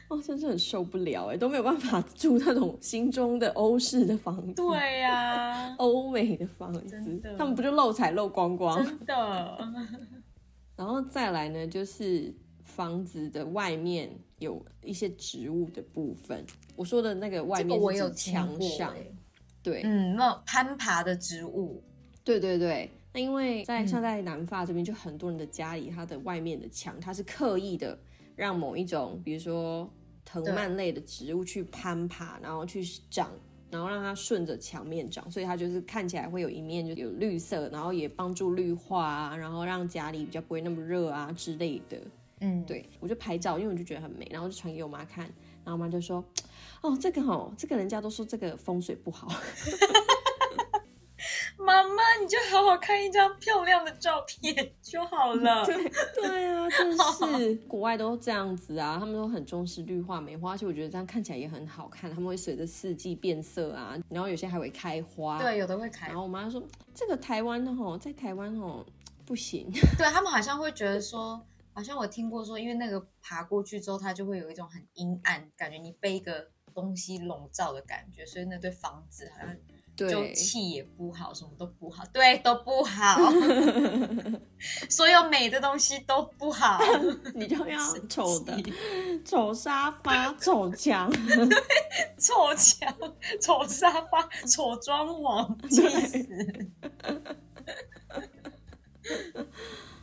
[0.09, 8.83] 哦，真是很受不了哎，都没有办法住那种心中的欧式的房子，对呀、欧美的房子，他们不就漏财漏光光？
[8.83, 9.57] 真的。
[10.75, 16.43] 然后再来呢，就是房子的外面有一些植物的部分。
[16.75, 18.95] 我说的那个外面是指墙上，
[19.61, 21.83] 对，嗯，那攀爬的植物，
[22.23, 22.89] 对对对。
[23.13, 27.99] 那因为在像在南法这边，就很多人的家里，它的外面的墙，它是刻意的
[28.35, 29.91] 让某一种，比如说
[30.31, 33.31] 藤蔓类的植物去攀爬，然后去长，
[33.71, 41.97] 然后让它顺着墙面长，所以它就是看起来会有一面就有绿色，然后也帮助绿化啊，然后让家里比较不会那么热啊之类的。
[42.41, 45.25] 嗯，对我就拍照，因为我就觉得很美，然后就传给我妈看，
[45.63, 46.23] 然后我妈就说
[46.81, 49.27] ：“哦，这个哦，这个人家都说这个风水不好。
[51.57, 55.65] ”妈妈，你就好好看一张漂亮的照片就好了。
[56.15, 62.09] 对啊，真是 国外都这样子啊，他们都很重视绿化梅花，而且我觉得这样看起来也很好看。
[62.09, 65.39] 他们会随着四季变色啊，然后有些还会开花。
[65.39, 66.15] 对，有的会开然。
[66.15, 66.61] 后我妈说
[66.93, 68.85] ：“这个台湾的吼，在台湾吼
[69.25, 69.69] 不行。
[69.97, 71.41] 对他们好像会觉得说，
[71.73, 79.55] 好像我听过说，因为那个爬过去之后，它就会有一种很阴暗，感觉你被一个东西笼罩的感觉，所以那对房子好像”
[80.07, 83.17] 就对，气也不好，什么都不好，对，都不好，
[84.89, 86.79] 所有美的东西都不好。
[87.35, 88.55] 你就要丑的
[89.25, 91.57] 丑沙发、 丑墙，对，
[92.17, 92.93] 丑墙、
[93.41, 96.27] 丑沙发、丑装潢，气死！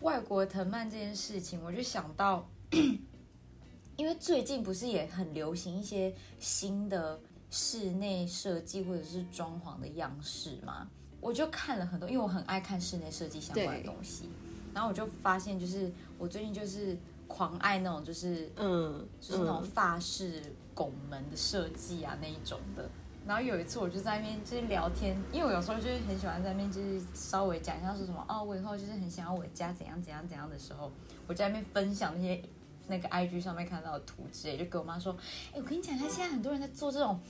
[0.00, 2.48] 外国藤蔓这件事情，我就想到，
[3.96, 10.88] 因为最近不是也很流行一些新的室内设计或者是装潢的样式嘛，
[11.20, 14.28] 我就看了很多，因为我很爱看室内设计相关的东西，
[14.74, 20.42] 然后我就发现，就是我最近就是狂爱那种，就是嗯，就是那种嗯法式
[20.74, 22.88] 拱门的设计啊那一种的。
[23.26, 30.92] 然后有一次我就在那边就是聊天，因为我有时候就是很喜欢在那边就是稍微讲一下说什么哦，我以后就是很想要我的家怎样怎样怎样的时候，
[31.26, 32.40] 我在那边分享那些
[32.88, 35.16] 那个 IG 上面看到的图之类，就跟我妈说，
[35.52, 37.20] 哎，我跟你讲他，现在很多人在做这种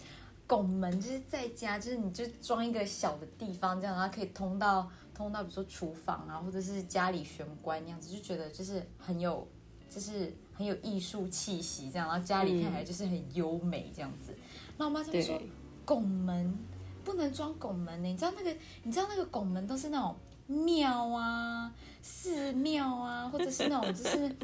[0.47, 9.47] 拱门，就是在家，就是你就装一个小的地方，这样然后可以通到通到比如说厨房啊，或者是家里玄关那样子，就觉得就是很有
[9.88, 14.35] 就是很有艺术气息，这样，然后家里看起来就是很优美这样子。
[14.77, 15.40] 那我妈就说，
[15.85, 16.57] 拱门
[17.03, 20.14] 不能装拱门呢，你知道那个你知道那个拱门都是那种
[20.47, 24.37] 庙啊、寺庙啊，或者是那种就是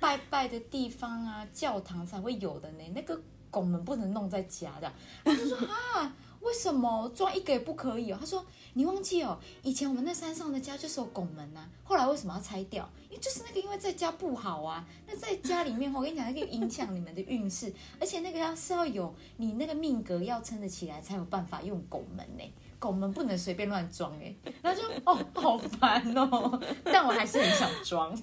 [0.00, 2.84] 拜拜的地方啊、教堂才会有的呢。
[2.94, 4.92] 那个拱门不能弄在家的。
[5.24, 8.12] 他就说啊，为什么装一个也不可以？
[8.12, 8.44] 他说
[8.78, 12.88] 你忘记哦，以前我们那山上的家就是有拱门呐、后来为什么要拆掉？
[13.10, 22.44] 因为就是那个因为在家不好啊，那在家里面，我跟你讲，那个影响你们的运势，而且那个要是要有你那个命格要撑得起来，才有办法用拱门呢。
[22.78, 28.16] 拱门不能随便乱装哎，然后就哦好烦哦，但我还是很想装。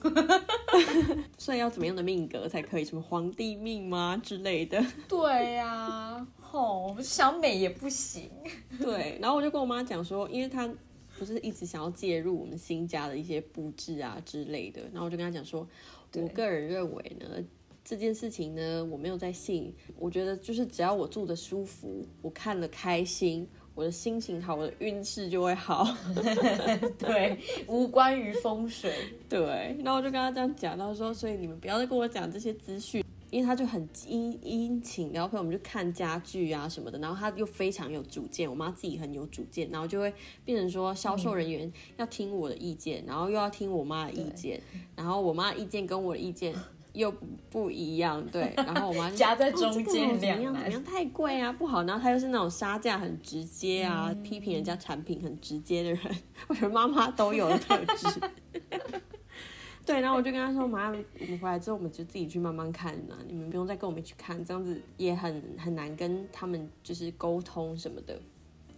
[1.37, 2.85] 所以要怎么样的命格才可以？
[2.85, 4.81] 什么皇帝命吗之类的？
[5.09, 8.29] 对呀、吼，想美也不行。
[8.79, 10.73] 对，然后我就跟我妈讲说，因为她
[11.19, 15.67] 不是一直想要介入我们新家的一些布置啊之类的，然后我就跟她讲说，
[16.13, 17.27] 我个人认为呢，
[17.83, 23.45] 这件事情呢，我没有在信，我觉得就是只要我住的舒服，我看了开心。
[23.75, 25.85] 我的心情好，我的运势就会好。
[26.97, 27.37] 对，
[27.67, 28.93] 无关于风水。
[29.27, 44.61] 对，然后我就跟他这样讲，他说，所以你们不要再跟我讲这些资讯，因为他就很殷殷勤，然后陪我们去看家具啊什么的，然后他又非常有主见，我妈自己很有主见，然后就会变成说销售人员要听我的意见，然后又要听我妈的意见，
[44.95, 46.55] 然后我妈的意见跟我的意见。
[46.95, 47.13] 又
[47.49, 51.83] 不一样，对，然后我妈就 夹在中哦这个间怎么样怎么样太贵啊，不好。
[51.83, 55.99] 然后她又是那种杀价很直接啊，批评人家产品很直接的人，
[56.47, 58.07] 我觉得妈妈都有的特质。
[59.85, 68.19] 对，然后我就跟他说，妈，我们回来之后我们就自己去慢慢看啊，你们不用再跟我们一起看，这样子也很很难跟他们就是沟通什么的。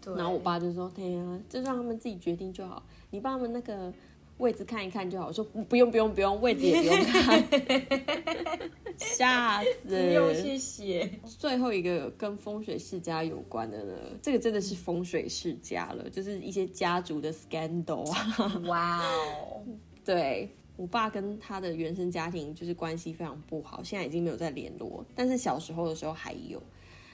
[0.02, 3.92] 对然后我爸就说：“对呀、就让他们自己决定就好，你帮他们那个
[4.38, 7.44] 位置看一看就好。”我说：“不用不用不用，位置也不用看。
[8.98, 9.90] ”吓死！
[9.90, 11.08] 不用谢谢。
[11.26, 18.62] 最后一个跟风水世家有关的呢，这个真的是风水世家了，就是一些家族的 scandal 啊。
[18.68, 19.64] 哇哦，
[20.06, 26.62] 对我爸跟他的原生家庭就是关系非常不好，现在已经没有再联络，但是小时候的时候还有。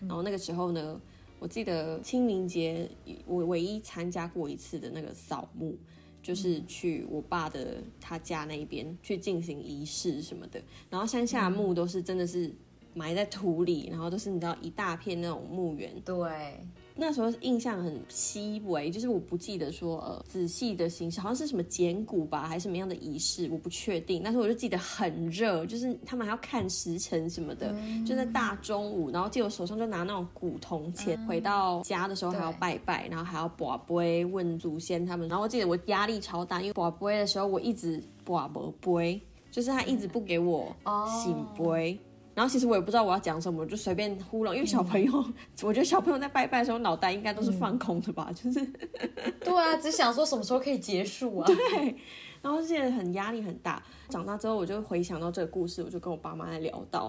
[0.01, 0.99] 然后那个时候呢，
[1.39, 2.89] 我记得清明节
[3.25, 5.77] 我唯一参加过一次的那个扫墓，
[6.21, 10.61] 就是去我爸的他家那边去进行仪式什么的。
[10.89, 12.53] 然后山下的墓都是真的是
[12.93, 15.89] 埋在土里，然后都是你知道一大片那种墓园。
[16.03, 16.59] 对，
[16.95, 24.21] 那时候印象很稀微，就是我不记得说呃仔细的形式，好像是什么剪骨吧，还是什么样的仪式，我不确定。
[24.23, 27.75] 但是我就记得很热，就是他们还要看时辰什么的，
[28.05, 35.27] 就在大中午，然后记得我手上就拿那种古铜钱，回到家的时候还要拜拜，然后还要卜杯问祖先他们。
[35.27, 39.19] 然后我记得我压力超大，因为卜杯的时候我一直卜不杯，
[39.51, 41.99] 就是他一直不给我哦醒杯。
[42.35, 44.53] 然后其实我也不知道我要讲什么，就随便糊弄。
[44.55, 45.11] 因为小朋友，
[45.63, 48.65] 我觉得小朋友在拜拜的时候脑袋应该都是放空的吧，就是
[49.39, 51.45] 对啊，只想说什么时候可以结束啊？
[51.51, 51.95] 对。
[52.41, 53.81] 然后现在很压力很大。
[54.09, 57.03] 长大之后，我就回想到这个故事，我就跟我爸妈在聊到，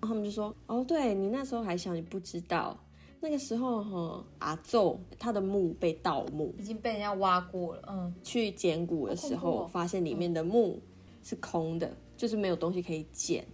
[0.00, 2.76] 然后他们就说：“哦，对你那时候还小，你不知道，
[3.20, 10.82] 那个时候哈阿奏他的墓被盗墓，已经被人家挖过了，嗯，去捡骨的时候，发现里面的墓
[11.22, 13.46] 是空的，就是没有东西可以捡。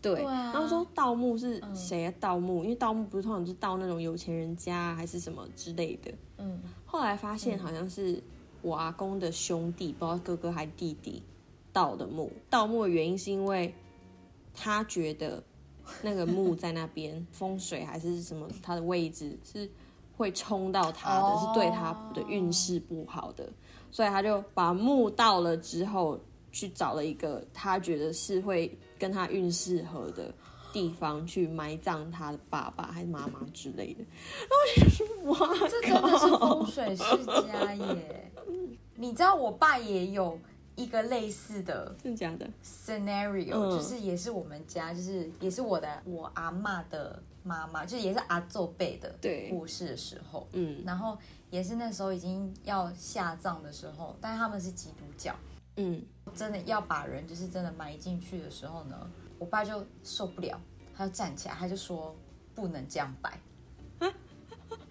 [0.00, 2.62] 对，对啊然后说盗墓是谁啊盗墓？
[2.62, 6.12] 因为盗墓不是通常是盗那种有钱人家啊还是什么之类的。
[6.38, 8.22] 嗯，后来发现好像是
[8.62, 11.22] 我阿公的兄弟，不知道哥哥还弟弟
[11.72, 12.30] 盗的墓。
[12.48, 13.74] 盗墓的原因是因为
[14.54, 15.42] 他觉得
[16.02, 19.68] 那个墓在那边风水还是什么，他的位置是
[20.16, 23.48] 会冲到他的，哦是对他的运势不好的，
[23.90, 26.20] 所以他就把墓盗了之后，
[26.52, 30.34] 去找了一个他觉得是会跟他运势合的。
[30.70, 34.04] 地方去埋葬他的爸爸还是妈妈之类的，
[34.38, 38.30] 然后我就说哇，这真的是风水世家耶。
[38.94, 40.38] 你知道我爸也有
[40.76, 43.70] 一个类似的真的假的？scenario，、嗯。
[43.70, 49.48] 就是也是我们家，就是也是我的我阿嬷的妈妈，就是也是阿祖辈的对。
[49.48, 50.82] 过世的时候，嗯。
[50.84, 51.16] 然后
[51.48, 55.34] 也是那时候已经要下葬的时候，但是他们是基督教，
[55.76, 60.60] 嗯，真的要把人就是真的埋进去的时候呢，我爸就受不了，
[60.96, 62.14] 他就站起来，他就说
[62.54, 63.38] 不能这样摆。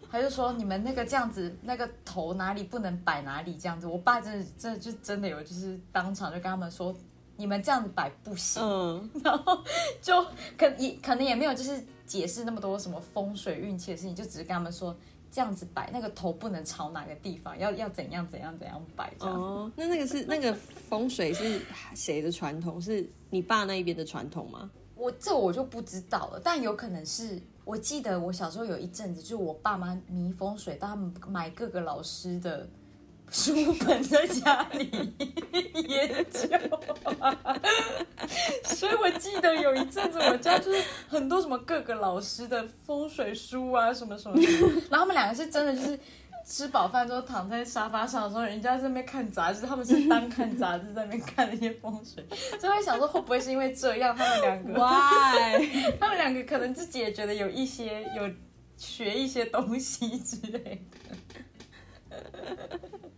[0.10, 6.96] 他就说：“你们那个这样子，那个头哪里不能摆哪里这样子。”我爸真的，真的就真的有，就是当场就跟他们说
[7.36, 8.64] ：“你们这样子摆不行。
[8.64, 9.62] 嗯， 然后
[10.02, 10.26] 就
[10.58, 14.96] 可也可能也没有就是解释那么多什么风水运气的事情，就只是跟他们说
[15.38, 19.40] 这样子摆，那个头不能朝哪个地方，要要怎样怎样怎样摆这样。
[19.40, 21.62] 哦，那那个是那个风水是
[21.94, 22.82] 谁的传统？
[22.82, 24.72] 是你爸那一边的传统吗？
[24.96, 32.68] 我这我就不知道了，但有可能是我记得我小时候有一阵子，就是我爸妈迷风水，到他们买各个老师的
[33.30, 35.14] 书本在家里
[35.88, 36.48] 研究，
[38.64, 46.00] 所以我记得有一阵子我家就是很多什么各个老师的风水书啊，什么什么什么，然后他们两个是真的就是。
[46.50, 52.26] 吃饱饭之后躺在沙发上的时候，人家在那边看杂志，他们是单看杂志在那边看那些风水，
[52.58, 55.98] 所以我想说会不会是因为这样，他们两个 Why？
[56.00, 58.32] 他们两个可能自己也觉得有一些有
[58.78, 60.86] 学一些东西之类
[62.10, 62.20] 的。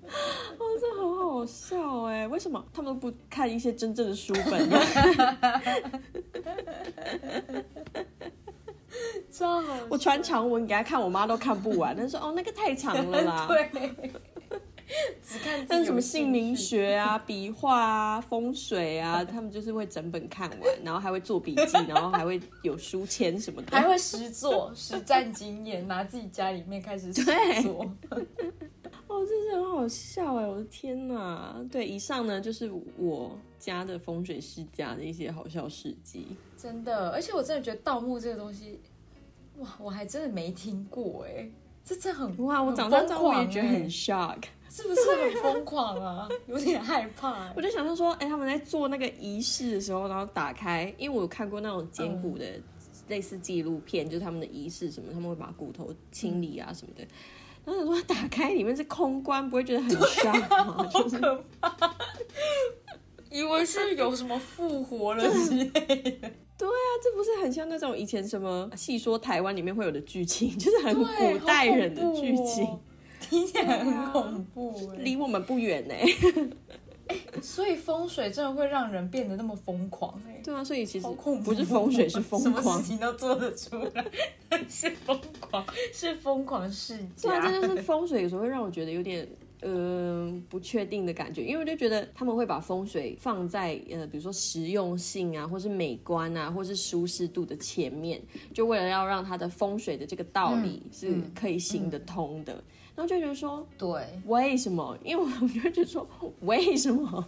[0.57, 2.26] 哦，这很好笑哎！
[2.28, 4.80] 为什么他们不看一些真正的书本呢？
[9.32, 11.95] 超好我传长文给他看，我妈都看不完。
[11.95, 13.47] 她说：“哦，那个太长了啦。
[13.49, 13.70] ”对，
[15.24, 23.78] 只看但是什么姓名学啊、笔画啊、风水啊，他们就是会整本看完，然后还会做笔记，然后还会有书签什么的。
[23.78, 27.24] 还会实做、实战经验，拿自己家里面开始做。
[29.10, 30.45] 哦，真是很好笑哎！
[30.45, 31.60] 我的天哪！
[31.72, 36.28] 对，以上呢就是我家的风水世家的一些好笑事迹。
[36.55, 38.80] 真的，而且我真的觉得盗墓这个东西，
[39.57, 41.49] 哇，我还真的没听过哎，
[41.84, 44.43] 这真的很哇，我很长大之后我也觉得很 shock。
[44.72, 46.30] 是不是很疯狂啊？
[46.45, 47.53] 有点害怕欸。
[47.57, 52.45] 我就想到说，哎、他们在做那个仪式的时候，然后打开，因为我有看过那种捡骨的
[53.07, 57.03] 类似纪录片，就是他们的仪式什么，他们会把骨头清理啊什么的。
[57.70, 60.89] 然后想说打开里面是空棺，不会觉得很 shock 吗？
[60.91, 61.95] 就是可怕，
[63.30, 66.32] 以为是有什么复活了之类的。
[66.57, 72.80] 对啊，这不是很像那种以前什么戏说台湾里面会有的剧情，就是很古代人的剧情，哦
[73.20, 74.97] 听起来很恐怖欸。
[75.03, 75.93] 离我们不远呢、
[77.41, 80.41] 所以风水真的会让人变得那么疯狂哎。
[80.43, 81.07] 对啊，所以其实！
[81.43, 82.88] 不是风水，是疯什么狂事。
[82.88, 84.05] 情都做得出来，
[84.68, 87.51] 是疯狂， 是疯狂世对啊，家。
[87.51, 89.28] 这就是风水有时候会让我觉得有点。
[89.62, 98.22] 呃，不确定的感觉，因为我就觉得他们会把风水放在呃，比如说实用性啊，或是美观啊，或是舒适度的前面，
[98.53, 102.64] 就为了要让它的风水的这个道理是可以行得通的。
[103.00, 103.89] 然后就觉得说对
[104.26, 104.95] 为什么？
[105.06, 106.06] 因为我就觉得说
[106.41, 107.26] 为什么？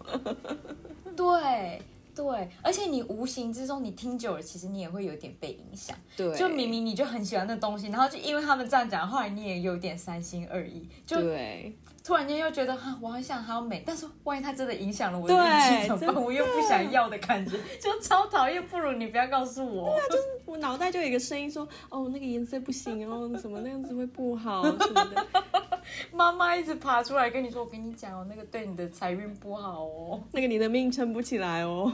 [1.16, 1.82] 对
[2.14, 5.96] 对，而且你无形之中你听久了，其实你也会有点被影响。
[6.18, 16.24] 对，就明明你就很喜欢那东西，然后就因为他们这样讲，后来你也有点三心二意，就对突然间又觉得哈，我很想好美，但是万一它真的影响了我的对运气怎么办？
[16.24, 18.66] 我又不想要的感觉， 就超讨厌。
[18.68, 19.92] 不如你不要告诉我。
[19.92, 25.28] 对啊，就是我脑袋就有一个声音说，哦，那个颜色不行哦，怎么那样子会不好什么的。
[26.12, 30.22] 妈妈一直爬出来跟你说，我跟你讲哦，那个对你的财运不好哦。
[30.32, 31.92] 那个你的命撑不起来哦，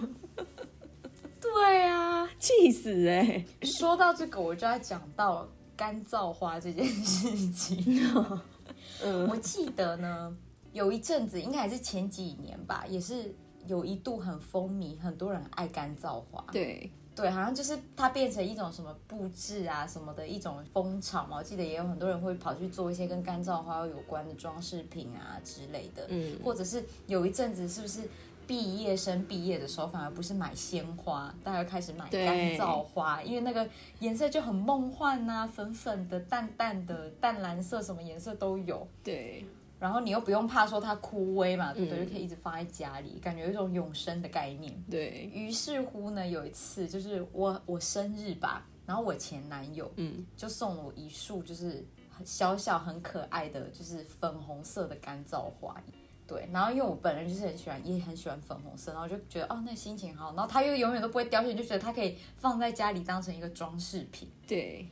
[1.42, 8.02] 对啊，气死哎、说到这个，我就要讲到干燥花这件事情。
[9.04, 10.36] 嗯我记得呢，
[10.72, 13.34] 有一阵子，应该还是前几年吧，也是
[13.66, 16.44] 有一度很风靡，很多人爱干燥花。
[16.52, 21.38] 对对，好像就是它变成一种什么布置啊什么的一种风潮嘛。
[21.38, 28.08] 我记得也有很多人会跑去做一些跟干燥花有关的装饰品啊之类的，嗯或者是有一阵子是不是
[28.48, 33.68] 毕业生毕业的时候，反而不是买鲜花，大家开始买对干燥花，因为那个
[34.00, 38.88] 颜色就很梦幻呐、粉粉的、淡淡的、淡蓝色，什么颜色都有。
[39.04, 39.46] 对
[39.80, 42.00] 然后你又不用怕说它枯萎嘛，对不对？
[42.00, 44.74] 嗯就可以一直放在家里，感觉有一种永生的概念。
[44.90, 55.80] 对，于是乎呢，有一次就是我我生日吧，然后我前男友嗯就送了我一束就是很小小很可爱的，就是粉红色的干燥花。
[56.28, 64.30] 对，然后因为我本人就是很喜欢，也很喜欢粉红色，然后就觉得哦，那心情好，然后它又永远都不会凋谢，就觉得它可以放在家里当成一个装饰品。
[64.46, 64.86] 对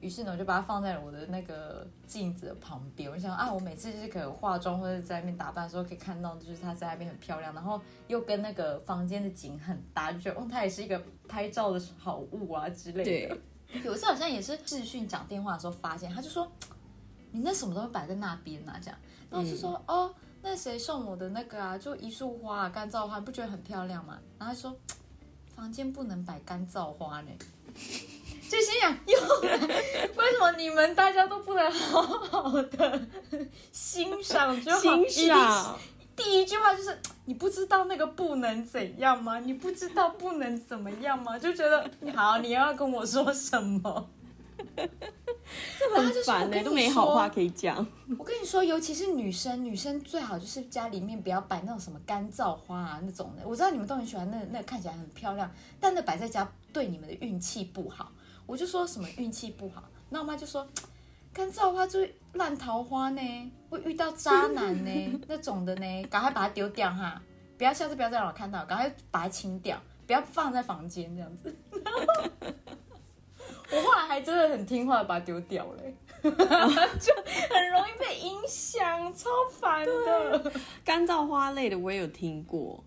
[0.00, 3.10] 于是呢，我就把它放在我的那个镜子的旁边。
[3.10, 13.40] 我就想啊，我每次就是可能化妆或者在那边打扮的时候，可以看到就是它在那边很漂亮，然后又跟那个房间的景很搭，就觉得哦，它也是一个拍照的好物啊之类的对。
[13.82, 16.50] 有一次好像也是视讯讲电话的时候发现，他就说
[17.32, 18.78] 你那什么东西摆在那边啊？
[18.80, 24.18] 这样，然后我就说、哦，那谁送我的那个啊，就一束花、啊，干燥花，不觉得很漂亮吗？
[24.38, 24.76] 然后他说
[25.54, 27.30] 房间不能摆干燥花呢。
[28.48, 29.56] 就心想，又来，
[30.16, 33.06] 为什么你们大家都不能好好的
[33.72, 34.80] 欣赏就好？
[34.80, 35.78] 欣赏，
[36.14, 39.40] 第一句话就是你不知道那个不能怎样吗？
[39.40, 41.36] 你不知道不能怎么样吗？
[41.36, 44.08] 就觉得好，你要跟我说什么？
[45.78, 47.86] 这很烦呢、我跟你都没好话可以讲。
[48.18, 53.46] 我跟你说，尤其是女生，女生最好就是家里面不要摆那种什么干燥花啊那种的。
[53.46, 55.50] 我知道你们都很喜欢那那看起来很漂亮，
[55.80, 58.10] 但那摆在家对你们的运气不好。
[58.44, 60.66] 我就说什么运气不好，那我妈就说
[61.32, 67.20] 干燥花就是烂桃花呢，会遇到渣男呢 那种的呢，赶快把它丢掉哈，
[67.58, 71.54] 不要下次不要再让我看到，赶快把它清掉，不要放在房间这样子。
[73.70, 75.82] 我后来还真的很听话把它丢掉了、
[76.22, 80.52] 就很容易被影响，超烦的。
[80.84, 82.82] 干燥花类的我也有听过，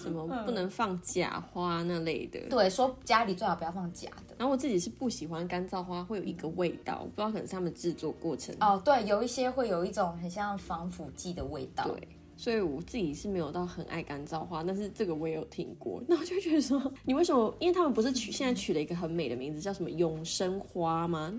[0.00, 2.40] 什么不能放假花那类的。
[2.48, 4.34] 对，说家里最好不要放假的。
[4.38, 8.54] 然后我自己是不喜欢干燥花会有一个味道，我不知道可能是他们制作过程。
[8.58, 11.84] 哦，对，有一些会有一种很像防腐剂的味道。
[11.84, 12.08] 对，
[12.42, 16.02] 所以我自己是没有到很爱干燥花，但是这个我也有听过。
[16.10, 17.54] 那我就觉得说，你为什么？
[17.60, 21.32] 因为他们不是取现在取了一个很美的名字，叫什么永生花吗？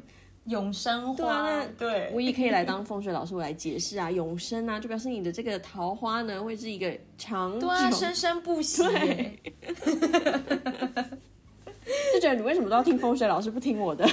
[0.46, 4.10] 永生花，对啊那对我也可以来当风水老师，我来解释啊。
[4.10, 9.40] 永生啊，就表示你的这个桃花呢会是一个长啊，生生不息 对。
[12.14, 14.08] 就觉得你为什么都要听风水老师，不听我的？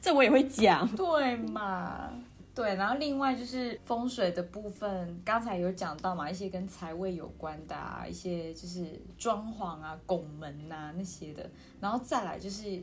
[0.00, 0.88] 这我也会讲。
[0.96, 2.10] 对嘛？
[2.56, 11.50] 对，然后另外就是风水的部分，刚才有讲到嘛，一些跟财位有关的啊，一些就是装潢啊、拱门呐、那些的，
[11.82, 12.82] 然后再来就是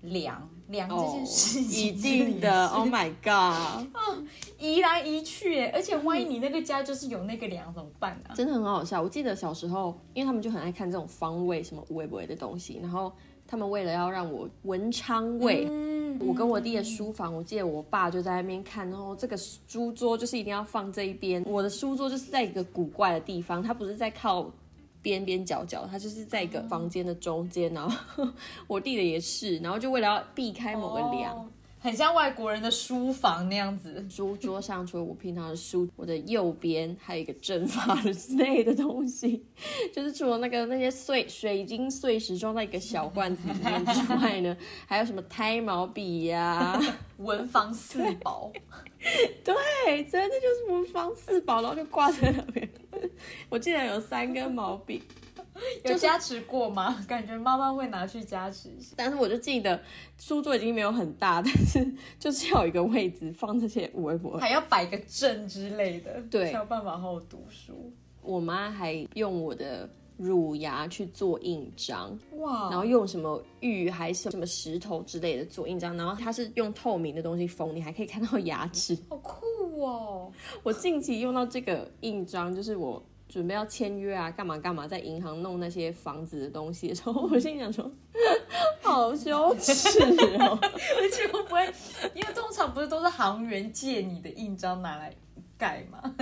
[0.00, 2.66] 梁梁这件事情、一定的。
[2.70, 3.86] Oh my god，
[4.58, 8.34] 移来移去耶，而且万一你那个家就是有那个梁怎么办啊？
[8.34, 9.00] 真的很好笑。
[9.00, 13.12] 我记得小时候，因为他们就很爱看这种方位什么无为不为的东西，然后
[13.46, 15.68] 他们为了要让我文昌位。
[15.70, 21.42] 嗯我跟我弟的书房，我记得我爸就在那边看，然后这个书桌就是一定要放这一边。
[21.46, 24.50] 我的书桌就是在一个古怪的地方，它不是在靠
[25.02, 27.72] 边边角角，它就是在一个房间的中间。
[27.72, 28.26] 然后
[28.66, 31.46] 我弟的也是，然后就为了要避开某个梁，哦
[31.82, 34.06] 很像外国人的书房那样子。
[34.08, 39.44] 书桌上除了我平常的书，我的右边还有一个阵法的之类的东西，
[39.92, 44.56] 就是除了那个那些碎水晶碎石装在一个小罐子里面之外呢，
[44.86, 46.80] 还有什么胎毛笔呀、
[47.18, 48.52] 文房四宝，
[49.42, 52.70] 对，真的就是文房四宝，然后就挂在那边。
[53.48, 55.02] 我竟然有三根毛笔，
[55.84, 57.02] 有加持过吗？
[57.08, 58.94] 感觉妈妈会拿去加持一下。
[58.96, 59.80] 但是我就记得
[60.18, 61.86] 书桌已经没有很大，但是
[62.18, 64.38] 就是要有一个位置放这些微博。
[64.38, 67.92] 还要摆个阵之类的，对才有办法好好读书。
[68.22, 78.96] 我妈还用我的乳牙去做印章，哇，然后用什么玉还是什么石头之类的做印章，然后它是用透明的东西封，你还可以看到牙齿。
[79.08, 79.44] 好酷
[79.82, 80.30] 哦！
[80.62, 87.90] 我近期用到这个印章，就是我准备要签约啊，干嘛干嘛，在银行弄那些房子的东西的时候，我心里想说，
[88.82, 89.78] 好羞耻
[90.38, 90.58] 哦。
[90.60, 91.64] 而且会不会，
[92.14, 95.10] 因为通常不是都是行员借你的印章拿来
[95.56, 96.14] 盖吗？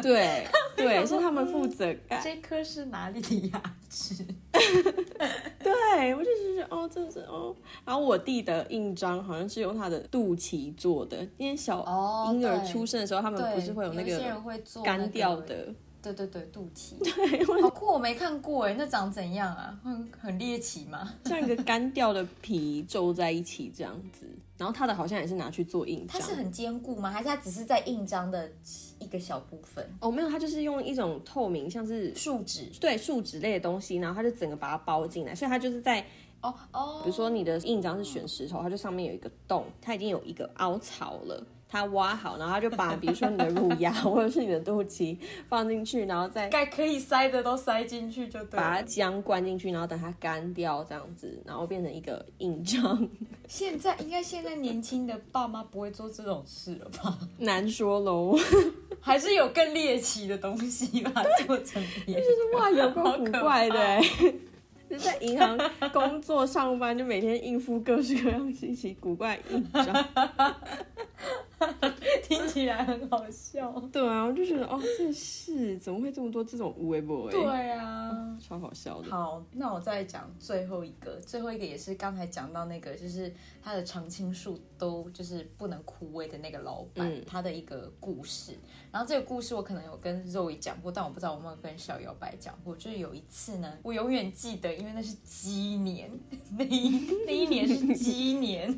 [0.00, 2.18] 对对，是他们负责盖。
[2.24, 3.60] 这颗是哪里的牙
[3.90, 4.24] 齿？
[4.52, 7.54] 对，我就觉得哦，这是哦。
[7.84, 14.18] 然后我弟的印章好像是用他的肚脐做的，因为小哦婴儿出生的时候，他们，不是会有那个
[14.82, 15.36] 干掉。
[15.40, 15.74] 的。
[16.12, 16.94] 对对对，肚脐。
[17.02, 19.78] 对，好酷，我没看过哎，那长怎样啊？
[19.82, 21.14] 很很猎奇吗？
[21.24, 24.26] 像一个干掉的皮皱在一起这样子，
[24.58, 26.20] 然后它的好像也是拿去做印章。
[26.20, 27.10] 它是很坚固吗？
[27.10, 28.50] 还是它只是在印章的
[28.98, 29.84] 一个小部分？
[30.00, 32.70] 哦，没有，它就是用一种透明，像是树脂？
[32.80, 36.04] 对树脂类的东西，然后它就整个把它包进来，所以它就是在，
[36.42, 41.44] 哦哦，比如说你的印章是选石头，它就上面有一个洞，它已经有一个凹槽了。
[41.74, 45.18] 它挖好，然后他就把比如说你的乳牙 或者是你的肚脐
[45.48, 48.84] 放进去，然后再该可以塞的都塞进去就对把它。
[48.94, 53.08] 浆灌进去，然后等它干掉这样子，然后变成一个印章。
[53.48, 57.18] 现在应该现在年轻的爸妈不会做这种事了吧？
[57.38, 58.38] 难说喽，
[59.00, 62.22] 还是有更猎奇的东西把它做成就是？
[62.56, 64.34] 哇，有够古怪的好欸，
[64.90, 65.58] 就在银行
[65.92, 70.06] 工作上班，就每天应付各式各样稀奇古怪印章。
[72.22, 73.70] 听起来很好笑。
[73.92, 77.30] 对啊，我就觉得哦，这是怎么会这么多这种无为 boy？
[77.30, 78.10] 对啊。
[78.40, 79.10] 超好笑的。
[79.10, 88.52] 好，那我再讲最后一个，最后一个也是刚才讲到那个，就是他的常青树都就是不能枯萎的那个老板，嗯他的一个故事。
[88.90, 92.74] 然后这个故事我可能有跟肉 e 讲过，但我不知道我有没有跟小摇摆讲过。
[92.76, 96.10] 就是有一次呢，我永远记得，因为那是鸡年，
[96.58, 98.74] 那一那一年是鸡年。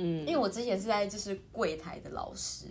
[0.00, 0.26] 嗯。
[0.26, 2.66] 因为我之前是在就是柜台的老师，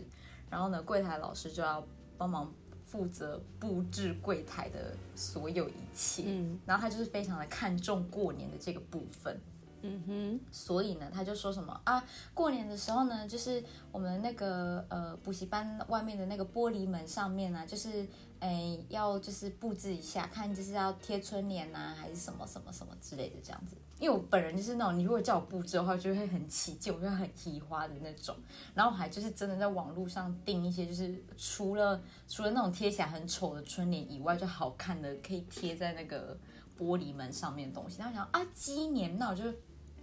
[0.49, 1.85] 然后呢，柜台老师就要
[2.17, 2.51] 帮忙
[2.85, 6.59] 负责布置柜台的所有一切，嗯。
[6.65, 9.39] 然后他就是非常的看重过年的这个部分，
[9.81, 12.03] 嗯哼，所以呢，他就说什么啊，
[12.33, 18.07] 过年的时候呢，就是我们那个呃补习班外面的那个玻璃门上面呢、就是
[18.39, 23.75] 诶要就是布置一下，看就是要贴春联呐、还是什么什么什么之类的这样子。
[23.99, 28.33] 因为我本人就是那种，你如果叫我布置的话，就会很起劲，我就会很提花的那种。
[28.73, 36.37] 然后还就是真的在网络上订一些，就是除了除了那种贴起来很丑的春联以外，就好看的可以贴在那个
[36.77, 37.99] 玻璃门上面的东西。
[37.99, 39.43] 然后想啊，鸡年，那我就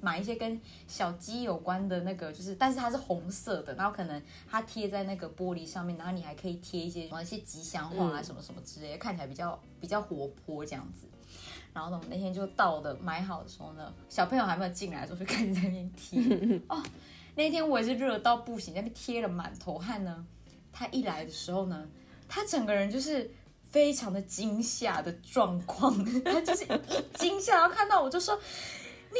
[0.00, 11.06] 买一些跟小鸡有关的那个，就是但是它是红色的，然后可能它贴在那个玻璃上面，然后你还可以贴一些一些吉祥话啊嗯什么什么之类的，看起来比较比较活泼这样子。
[11.72, 16.20] 然后呢，我们那天就到的买好的时候呢，小朋友还没有进来的时候就开始在那边贴。
[16.68, 16.82] 哦，
[17.34, 20.26] 那天我也是热到不行，在那边贴了满头汗呢。
[20.72, 21.86] 他一来的时候呢，
[22.28, 23.30] 他整个人就是
[23.70, 25.92] 非常的惊吓的状况，
[26.22, 28.38] 他就是一惊吓，然后看到我就说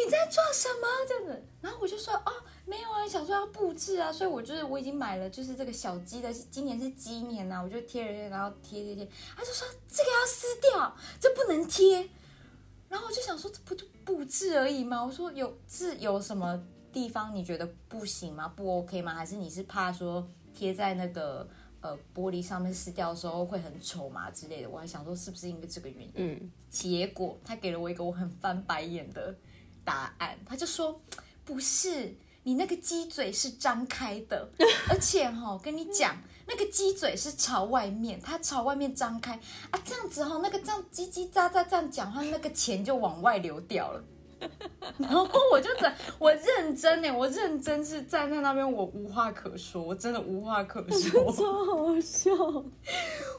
[0.04, 2.32] 你在做什么这样子，然后我就说哦。
[2.68, 12.10] 没有啊，想说要布置啊，所以我就是我已经买了，就是这个小鸡的，今年是鸡年呐、啊，我就贴了，然后贴贴贴，他就说这个要撕掉，这不能贴。
[12.88, 15.00] 然后我就想说，这不就布置而已吗？
[15.04, 16.60] 我说有是有什么
[16.92, 18.48] 地方你觉得不行吗？
[18.48, 19.14] 不 OK 吗？
[19.14, 21.48] 还是你是怕说贴在那个
[21.80, 24.68] 呃玻璃上面撕掉的时候会很丑嘛之类的？
[24.68, 26.12] 我还想说是不是因为这个原因？
[26.16, 29.32] 嗯，结果他给了我一个我很翻白眼的
[29.86, 31.00] 答案，他就说
[31.46, 34.50] 不是，你那个鸡嘴是张开的，
[34.90, 36.14] 而且哈、跟你讲，
[36.46, 39.40] 那个鸡嘴是朝外面，它朝外面张开。
[39.70, 44.04] 啊，这样子哈、那个这样叽叽喳喳这样讲话，那个钱就往外流掉了。
[44.98, 51.32] 然后我就在，我认真呢，我认真是站在那边，我无话可说，我真的无话可说。
[51.32, 52.30] 超好笑。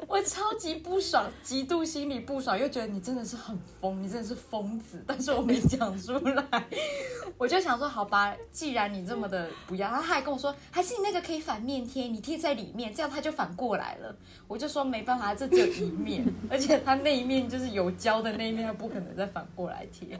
[0.07, 6.45] 我超级不爽，极度心里不爽，又觉得你真的是很疯，你真的是疯子，但是我没讲出来。
[7.37, 14.15] 我就想说，好吧，既然你这么的不要，他还跟我说，还是你那个可以反面贴，你贴在里面，这样他就反过来了。
[14.47, 20.19] 我就说没办法，这只有一面， 而且他那一面就是有胶的那一面，他不可能再反过来贴。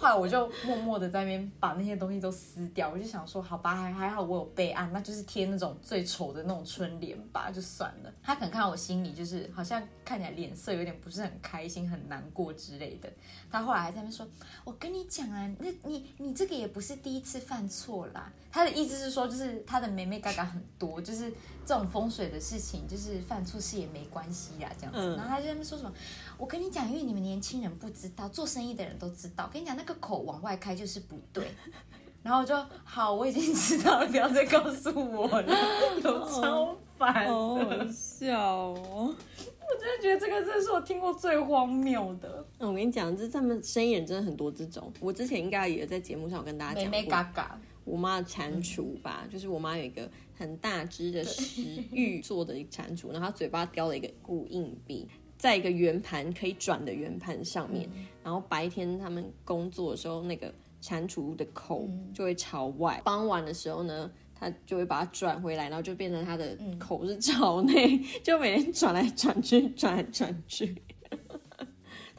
[0.00, 2.88] 后来我就默默的在那边把那些东西都撕掉。
[2.88, 8.10] 我就想说，好吧，还还好我有备案，那就是贴那种最丑的那种春联吧，就算了。
[8.22, 13.12] 他可能看到我心里就是好像看起来脸色有点不是很开心、很难过之类的。
[13.50, 14.26] 他后来还在那边说
[14.64, 21.32] ：“我跟你讲啊，那你你这个也不是第一次犯错啦。”他的意思是说，就是他的妹妹嘎嘎很多，就是
[21.64, 25.16] 这种风水的事情，就是犯错事也没关系呀，这样子。
[25.16, 25.92] 然后他就在那边说什么
[26.36, 29.48] ：“我跟你讲，因为你们年轻人不知道，做生意的人都知道。
[29.52, 31.54] 跟你讲，那个口往外开就是不对。
[32.22, 35.56] ”然后我就好，我已经知道了，不要再告诉我了，
[36.04, 37.58] 有超烦，好
[37.90, 39.14] 笑哦。
[39.16, 42.44] 我真的觉得这个真的是我听过最荒谬的。
[42.58, 44.92] 那我跟你讲，这他们生意人真的很多这种。
[45.00, 51.62] 我之前应该也在节目上跟大家讲过，嘎嘎，我妈的蟾蜍吧，就是我妈有一个很大只的石
[51.92, 57.88] 玉做的一个蟾蜍，然后嘴巴叼了一个固硬币，在一个圆盘可以转的圆盘上面，
[58.22, 64.10] 然后白天他们工作的时候，那个蟾蜍的口就会朝外，傍晚的时候呢。
[64.42, 70.74] 他就会把它转回来，然后就变成它的口是朝内， 就每天转来转去，转来转去。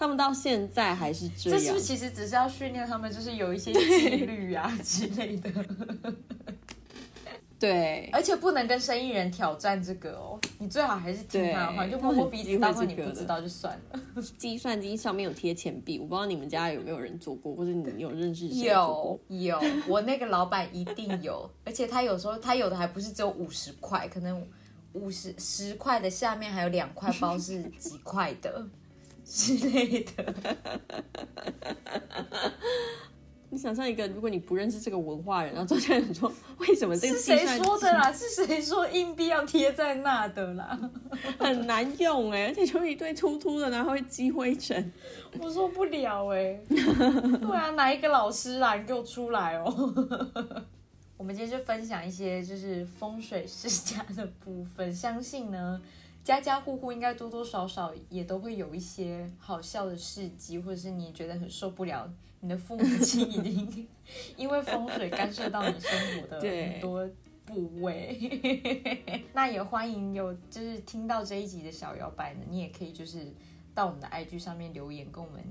[0.01, 1.59] 他们到现在还是这样。
[1.59, 5.49] 这是不是其实只是要训练他们，就是有一些纪律啊之类的？
[7.59, 13.99] 对，而且不能跟生意人挑战这个哦，你最好还是听他的话，就摸摸鼻子，当做你不知道就算了。
[14.39, 24.43] 计算机上面有贴钱币，我不知道你们家有没有人做过，或者你有认识谁有有，我那个老板一定有，而且他有时候他有的还不是只有五十块，可能
[24.93, 28.65] 五十十块的下面还有两块包是几块的
[29.23, 30.33] 之类的。
[33.53, 38.09] 你想象一个，如果你不认识这个文化人，然后坐在你说，为什么这个是谁说的啦？
[38.09, 40.79] 是谁说硬币要贴在那的啦？
[41.37, 44.93] 很难用哎，而且就一堆突突的，然后会积灰尘。
[45.37, 46.61] 我受不了哎。
[46.69, 48.75] 对啊，哪一个老师啊？
[48.75, 49.65] 你给我出来哦！
[51.17, 55.81] 我们今天就分享一些就是风水世家的部分，相信呢，
[56.23, 62.11] 家家户户应该多多少少也都会有一些好笑的事迹，或者是你觉得很受不了。
[62.41, 63.87] 你的父母亲已经
[64.35, 67.07] 因为风水干涉到你生活的很多
[67.45, 68.17] 部位，
[69.33, 73.31] 那也欢迎有就是听到这一集的小摇摆呢，你也可以就是
[73.75, 75.43] 到我们的 IG 上面留言，跟我们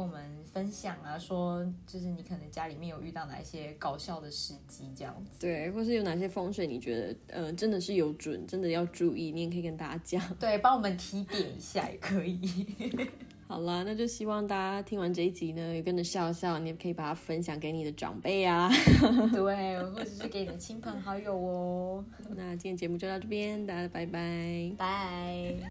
[0.00, 12.40] 跟我们分享啊，说就是你可能家里面有遇到哪一些搞笑的时机这样子，对，或是有哪些风水你觉得呃真的是有准，真的要注意，你也可以跟大家讲， 对，帮我们提点一下也可以。
[13.46, 16.58] 好啦，那就希望大家听完这一集呢，也跟着笑笑。
[16.60, 18.70] 你也可以把它分享给你的长辈啊，
[19.34, 22.02] 对， 或者是给你的亲朋好友哦。
[22.30, 25.70] 那今天节目就到这边，大家拜拜，拜。